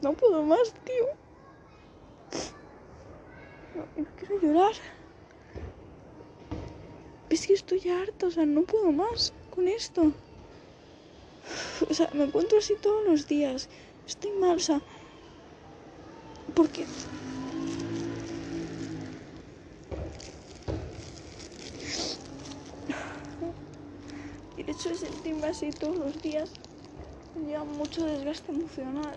no 0.00 0.12
puedo 0.14 0.42
más, 0.42 0.74
tío. 0.84 1.06
No, 3.74 4.06
quiero 4.16 4.40
llorar. 4.40 4.74
Es 7.30 7.46
que 7.46 7.54
estoy 7.54 7.88
harta, 7.88 8.26
o 8.26 8.30
sea, 8.30 8.44
no 8.44 8.62
puedo 8.62 8.92
más 8.92 9.32
con 9.50 9.68
esto. 9.68 10.12
O 11.88 11.94
sea, 11.94 12.10
me 12.12 12.24
encuentro 12.24 12.58
así 12.58 12.74
todos 12.80 13.04
los 13.06 13.26
días. 13.26 13.68
Estoy 14.06 14.32
mal, 14.32 14.56
o 14.56 14.60
sea, 14.60 14.82
porque 16.54 16.84
hecho 24.70 24.88
de 24.90 24.96
sentirme 24.96 25.46
así 25.48 25.70
todos 25.70 25.96
los 25.96 26.22
días 26.22 26.50
lleva 27.46 27.64
mucho 27.64 28.04
desgaste 28.04 28.52
emocional. 28.52 29.16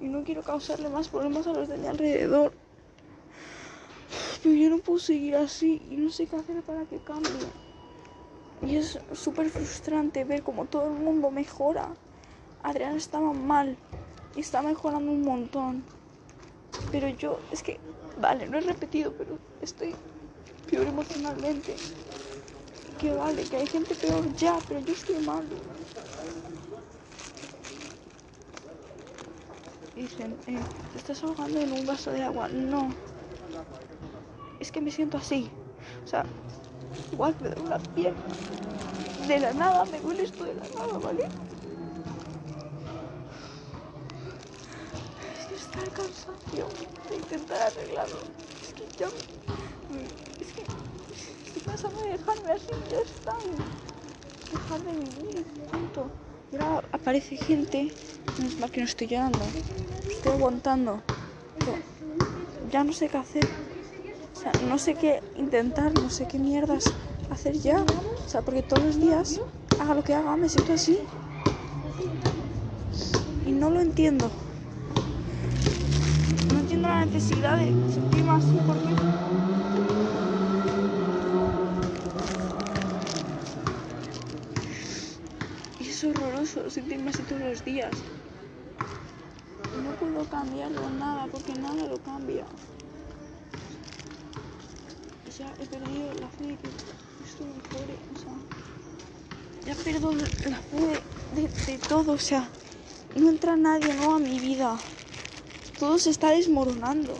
Y 0.00 0.06
no 0.06 0.22
quiero 0.22 0.42
causarle 0.42 0.88
más 0.88 1.08
problemas 1.08 1.46
a 1.46 1.52
los 1.52 1.68
de 1.68 1.76
mi 1.76 1.88
alrededor. 1.88 2.52
Pero 4.42 4.54
yo 4.54 4.70
no 4.70 4.78
puedo 4.78 4.98
seguir 4.98 5.36
así 5.36 5.82
y 5.90 5.96
no 5.96 6.10
sé 6.10 6.26
qué 6.26 6.36
hacer 6.36 6.62
para 6.62 6.84
que 6.84 6.98
cambie. 6.98 7.28
Y 8.62 8.76
es 8.76 8.98
súper 9.12 9.50
frustrante 9.50 10.24
ver 10.24 10.42
cómo 10.42 10.66
todo 10.66 10.84
el 10.84 10.92
mundo 10.92 11.30
mejora. 11.30 11.88
Adrián 12.62 12.96
estaba 12.96 13.32
mal 13.32 13.76
y 14.36 14.40
está 14.40 14.62
mejorando 14.62 15.10
un 15.10 15.22
montón. 15.22 15.84
Pero 16.92 17.08
yo, 17.08 17.38
es 17.50 17.62
que, 17.62 17.78
vale, 18.20 18.46
no 18.48 18.58
he 18.58 18.60
repetido, 18.60 19.12
pero 19.12 19.38
estoy 19.60 19.94
peor 20.70 20.86
emocionalmente. 20.86 21.74
Que 23.00 23.12
vale, 23.12 23.42
que 23.44 23.56
hay 23.56 23.66
gente 23.66 23.94
peor 23.94 24.24
ya, 24.36 24.58
pero 24.68 24.80
yo 24.80 24.92
estoy 24.92 25.18
mal. 25.24 25.44
Dicen, 29.94 30.36
eh, 30.46 30.58
te 30.92 30.98
estás 30.98 31.22
ahogando 31.24 31.58
en 31.58 31.72
un 31.72 31.86
vaso 31.86 32.10
de 32.10 32.22
agua. 32.22 32.48
No. 32.48 32.92
Es 34.60 34.70
que 34.72 34.80
me 34.80 34.90
siento 34.90 35.16
así. 35.16 35.48
O 36.04 36.08
sea, 36.08 36.24
igual 37.12 37.34
me 37.40 37.48
duele 37.50 37.68
la 37.68 37.78
pierna. 37.78 38.20
De 39.26 39.40
la 39.40 39.52
nada, 39.52 39.84
me 39.86 40.00
duele 40.00 40.24
esto 40.24 40.44
de 40.44 40.54
la 40.54 40.62
nada, 40.76 40.98
¿vale? 40.98 41.28
Es 45.38 45.46
que 45.46 45.54
está 45.54 45.82
el 45.82 45.90
cansancio 45.90 46.68
de 47.08 47.16
intentar 47.16 47.62
arreglarlo. 47.62 48.18
Es 48.62 48.72
que 48.74 48.84
ya 48.98 49.08
a 51.84 52.10
dejarme 52.10 52.52
así, 52.52 52.72
ya 52.90 52.98
está. 52.98 53.34
Dejar 54.50 54.80
de 54.82 54.92
vivir, 54.92 55.44
punto. 55.70 56.10
Ahora 56.52 56.82
aparece 56.90 57.36
gente, 57.36 57.92
no 58.38 58.48
es 58.48 58.58
mal 58.58 58.70
que 58.70 58.80
no 58.80 58.86
estoy 58.86 59.06
llorando, 59.06 59.38
estoy 60.08 60.32
aguantando. 60.32 61.00
Pero 61.58 61.74
ya 62.72 62.82
no 62.82 62.92
sé 62.92 63.08
qué 63.08 63.18
hacer. 63.18 63.44
O 64.32 64.40
sea, 64.40 64.52
no 64.68 64.78
sé 64.78 64.94
qué 64.94 65.22
intentar, 65.36 65.92
no 65.94 66.10
sé 66.10 66.26
qué 66.26 66.38
mierdas 66.38 66.84
hacer 67.30 67.54
ya. 67.58 67.80
O 67.82 68.28
sea, 68.28 68.42
porque 68.42 68.62
todos 68.62 68.82
los 68.82 69.00
días, 69.00 69.40
haga 69.80 69.94
lo 69.94 70.02
que 70.02 70.14
haga, 70.14 70.36
me 70.36 70.48
siento 70.48 70.72
así. 70.72 70.98
Y 73.46 73.52
no 73.52 73.70
lo 73.70 73.80
entiendo. 73.80 74.28
No 76.52 76.58
entiendo 76.58 76.88
la 76.88 77.04
necesidad 77.06 77.56
de 77.58 77.72
sentirme 77.92 78.30
así 78.30 78.58
porque 78.66 79.27
horroroso 86.56 86.70
sentirme 86.70 87.10
así 87.10 87.22
todos 87.22 87.42
los 87.42 87.64
días. 87.64 87.92
No 89.82 89.90
puedo 89.96 90.24
cambiarlo 90.28 90.88
nada 90.90 91.26
porque 91.30 91.52
nada 91.54 91.86
lo 91.86 91.98
cambia. 92.02 92.44
Ya 95.38 95.52
he 95.60 95.66
perdido 95.66 96.12
la 96.20 96.28
fe 96.28 96.46
de 96.46 96.56
que 96.56 96.68
esto 97.24 97.44
mejore. 97.44 97.96
Ya 99.66 99.74
pierdo 99.74 100.12
la 100.12 100.58
fe 100.58 101.70
de 101.72 101.78
todo, 101.78 102.12
o 102.12 102.18
sea. 102.18 102.48
No 103.14 103.30
entra 103.30 103.56
nadie 103.56 103.94
nuevo 103.94 104.14
a 104.14 104.18
mi 104.18 104.38
vida. 104.38 104.76
Todo 105.78 105.98
se 105.98 106.10
está 106.10 106.30
desmoronando. 106.30 107.14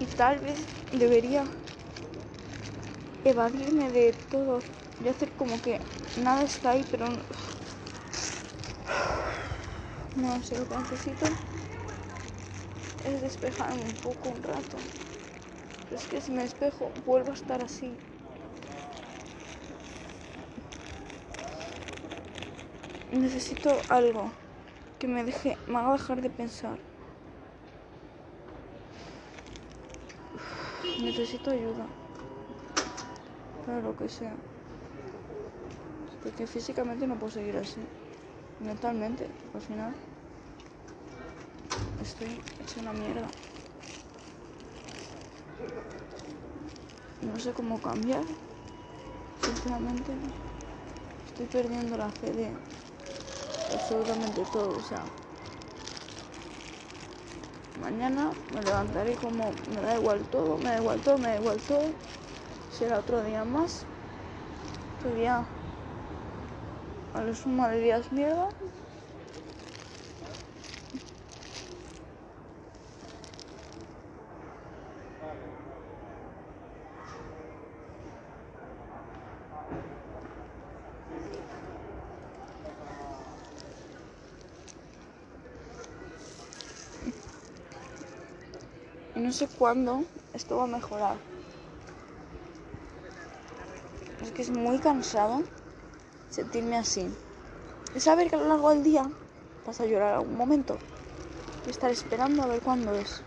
Y 0.00 0.04
tal 0.06 0.38
vez 0.38 0.58
debería 0.92 1.44
evadirme 3.24 3.90
de 3.90 4.12
todo 4.30 4.60
y 5.04 5.08
hacer 5.08 5.30
como 5.32 5.60
que 5.62 5.80
nada 6.22 6.42
está 6.42 6.70
ahí, 6.70 6.86
pero 6.90 7.06
no 10.16 10.42
sé 10.42 10.58
lo 10.58 10.68
que 10.68 10.76
necesito 10.76 11.26
es 13.04 13.20
despejarme 13.22 13.82
un 13.82 13.94
poco 14.02 14.28
un 14.28 14.42
rato. 14.42 14.76
Pero 15.84 15.96
es 15.96 16.06
que 16.06 16.20
si 16.20 16.32
me 16.32 16.42
despejo 16.42 16.90
vuelvo 17.06 17.30
a 17.30 17.34
estar 17.34 17.62
así. 17.62 17.94
Necesito 23.12 23.72
algo 23.88 24.30
que 24.98 25.08
me 25.08 25.24
deje, 25.24 25.56
me 25.66 25.78
haga 25.78 25.92
dejar 25.92 26.22
de 26.22 26.30
pensar. 26.30 26.78
Necesito 31.00 31.50
ayuda. 31.50 31.86
Lo 33.78 33.96
que 33.96 34.08
sea. 34.08 34.34
Porque 36.22 36.46
físicamente 36.46 37.06
no 37.06 37.14
puedo 37.14 37.30
seguir 37.30 37.56
así. 37.56 37.80
Mentalmente, 38.58 39.26
al 39.54 39.60
final. 39.60 39.94
Estoy 42.02 42.28
hecha 42.60 42.80
una 42.80 42.92
mierda. 42.92 43.26
No 47.22 47.38
sé 47.38 47.52
cómo 47.52 47.80
cambiar. 47.80 48.24
Sinceramente, 49.40 50.12
estoy 51.28 51.46
perdiendo 51.46 51.96
la 51.96 52.10
fe 52.10 52.32
de 52.32 52.50
absolutamente 53.72 54.44
todo. 54.52 54.76
O 54.76 54.82
sea, 54.82 55.02
mañana 57.80 58.32
me 58.52 58.62
levantaré 58.62 59.14
como 59.14 59.52
me 59.74 59.80
da 59.80 59.96
igual 59.96 60.20
todo, 60.30 60.58
me 60.58 60.64
da 60.64 60.78
igual 60.78 61.00
todo, 61.00 61.18
me 61.18 61.28
da 61.28 61.36
igual 61.36 61.58
todo. 61.60 61.84
Será 62.80 62.98
otro 62.98 63.22
día 63.22 63.44
más. 63.44 63.84
Otro 64.98 65.14
día 65.14 65.44
a 67.12 67.20
lo 67.20 67.34
sumo 67.34 67.68
de 67.68 67.78
días 67.78 68.10
mierda. 68.10 68.48
No 89.14 89.30
sé 89.32 89.48
cuándo 89.48 90.04
esto 90.32 90.56
va 90.56 90.64
a 90.64 90.66
mejorar. 90.66 91.16
Es 94.22 94.29
es 94.40 94.50
muy 94.50 94.78
cansado 94.78 95.42
sentirme 96.30 96.76
así. 96.76 97.08
Y 97.94 98.00
saber 98.00 98.30
que 98.30 98.36
a 98.36 98.38
lo 98.38 98.48
largo 98.48 98.70
del 98.70 98.82
día 98.82 99.10
vas 99.66 99.80
a 99.80 99.86
llorar 99.86 100.14
algún 100.14 100.36
momento. 100.36 100.78
Y 101.66 101.70
estar 101.70 101.90
esperando 101.90 102.42
a 102.42 102.46
ver 102.46 102.60
cuándo 102.60 102.94
es. 102.94 103.22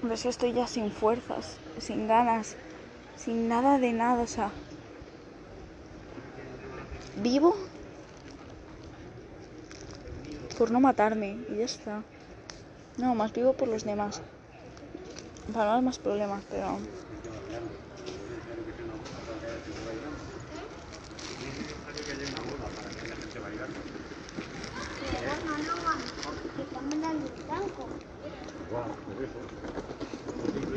Pero 0.00 0.14
es 0.14 0.22
que 0.22 0.28
estoy 0.28 0.52
ya 0.52 0.66
sin 0.66 0.90
fuerzas, 0.92 1.58
sin 1.78 2.06
ganas, 2.08 2.56
sin 3.16 3.48
nada 3.48 3.78
de 3.78 3.92
nada, 3.92 4.22
o 4.22 4.26
sea. 4.26 4.50
Vivo 7.16 7.54
por 10.56 10.70
no 10.70 10.80
matarme 10.80 11.38
y 11.48 11.56
ya 11.56 11.64
está. 11.64 12.02
No, 13.00 13.14
más 13.14 13.32
vivo 13.32 13.54
por 13.54 13.66
los 13.68 13.84
demás. 13.84 14.20
Para 15.54 15.64
no 15.64 15.70
haber 15.72 15.84
más 15.84 15.98
problemas, 15.98 16.42
pero. 16.50 16.76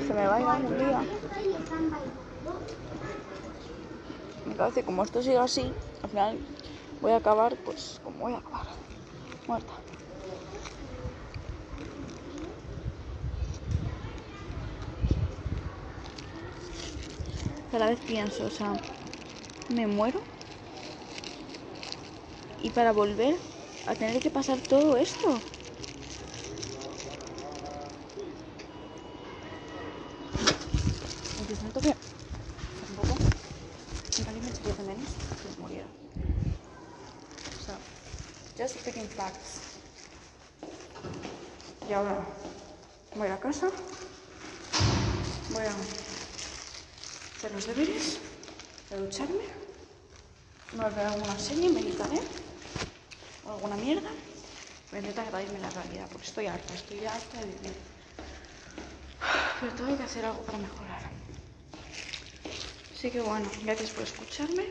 Se 0.07 0.13
me 0.13 0.27
va 0.27 0.35
a 0.35 0.41
ir 0.41 0.47
algún 0.47 0.77
día. 0.77 1.01
Me 4.45 4.55
parece 4.55 4.83
como 4.83 5.03
esto 5.03 5.21
sigue 5.21 5.37
así, 5.37 5.73
al 6.03 6.09
final 6.09 6.37
voy 7.01 7.11
a 7.11 7.17
acabar, 7.17 7.55
pues 7.65 7.99
como 8.03 8.19
voy 8.19 8.33
a 8.33 8.37
acabar, 8.37 8.67
muerta. 9.47 9.82
Cada 17.73 17.87
vez 17.87 17.99
pienso, 18.05 18.45
o 18.45 18.51
sea, 18.51 18.79
me 19.69 19.87
muero 19.87 20.21
y 22.61 22.69
para 22.69 22.91
volver 22.91 23.35
a 23.87 23.95
tener 23.95 24.21
que 24.21 24.29
pasar 24.29 24.59
todo 24.59 24.95
esto. 24.95 25.41
Aunque 31.39 31.55
siento 31.55 31.81
que 31.81 31.95
tampoco 32.85 33.17
alguien 34.27 34.45
me 34.45 34.51
echaría 34.51 34.73
de 34.75 34.83
menos 34.83 35.09
si 35.09 35.49
me 35.49 35.61
muriera. 35.63 35.87
O 37.59 37.65
sea, 37.65 37.77
just 38.55 38.79
speaking 38.81 39.09
facts. 39.09 39.61
Y 41.89 41.93
ahora 41.93 42.23
voy 43.15 43.29
a 43.29 43.39
casa, 43.39 43.71
voy 45.49 45.63
a 45.63 45.73
hacer 47.43 47.55
los 47.55 47.67
deberes, 47.67 48.19
voy 48.89 48.99
a 48.99 49.01
ducharme, 49.01 49.43
voy 50.71 50.85
a 50.85 50.89
ver 50.89 51.05
alguna 51.07 51.37
serie, 51.37 51.69
meditaré 51.69 52.21
o 53.45 53.51
alguna 53.51 53.75
mierda. 53.75 54.09
Voy 54.89 54.97
a 54.97 54.99
intentar 54.99 55.27
evadirme 55.27 55.59
la 55.59 55.69
realidad 55.71 56.07
porque 56.07 56.12
estoy 56.23 56.47
harta, 56.47 56.73
estoy 56.73 57.05
harta 57.05 57.37
de 57.39 57.45
vivir. 57.45 57.75
Pero 59.59 59.73
tengo 59.73 59.97
que 59.97 60.03
hacer 60.03 60.25
algo 60.25 60.41
para 60.43 60.57
mejorar. 60.57 61.01
Así 62.93 63.11
que 63.11 63.21
bueno, 63.21 63.49
gracias 63.63 63.89
por 63.91 64.03
escucharme 64.03 64.65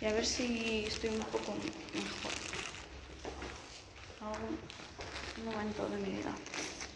y 0.00 0.06
a 0.06 0.12
ver 0.12 0.24
si 0.24 0.84
estoy 0.86 1.10
un 1.10 1.20
poco 1.24 1.52
mejor. 1.52 2.32
Algún 4.20 5.52
momento 5.52 5.86
de 5.88 5.96
mi 5.98 6.10
vida. 6.16 6.34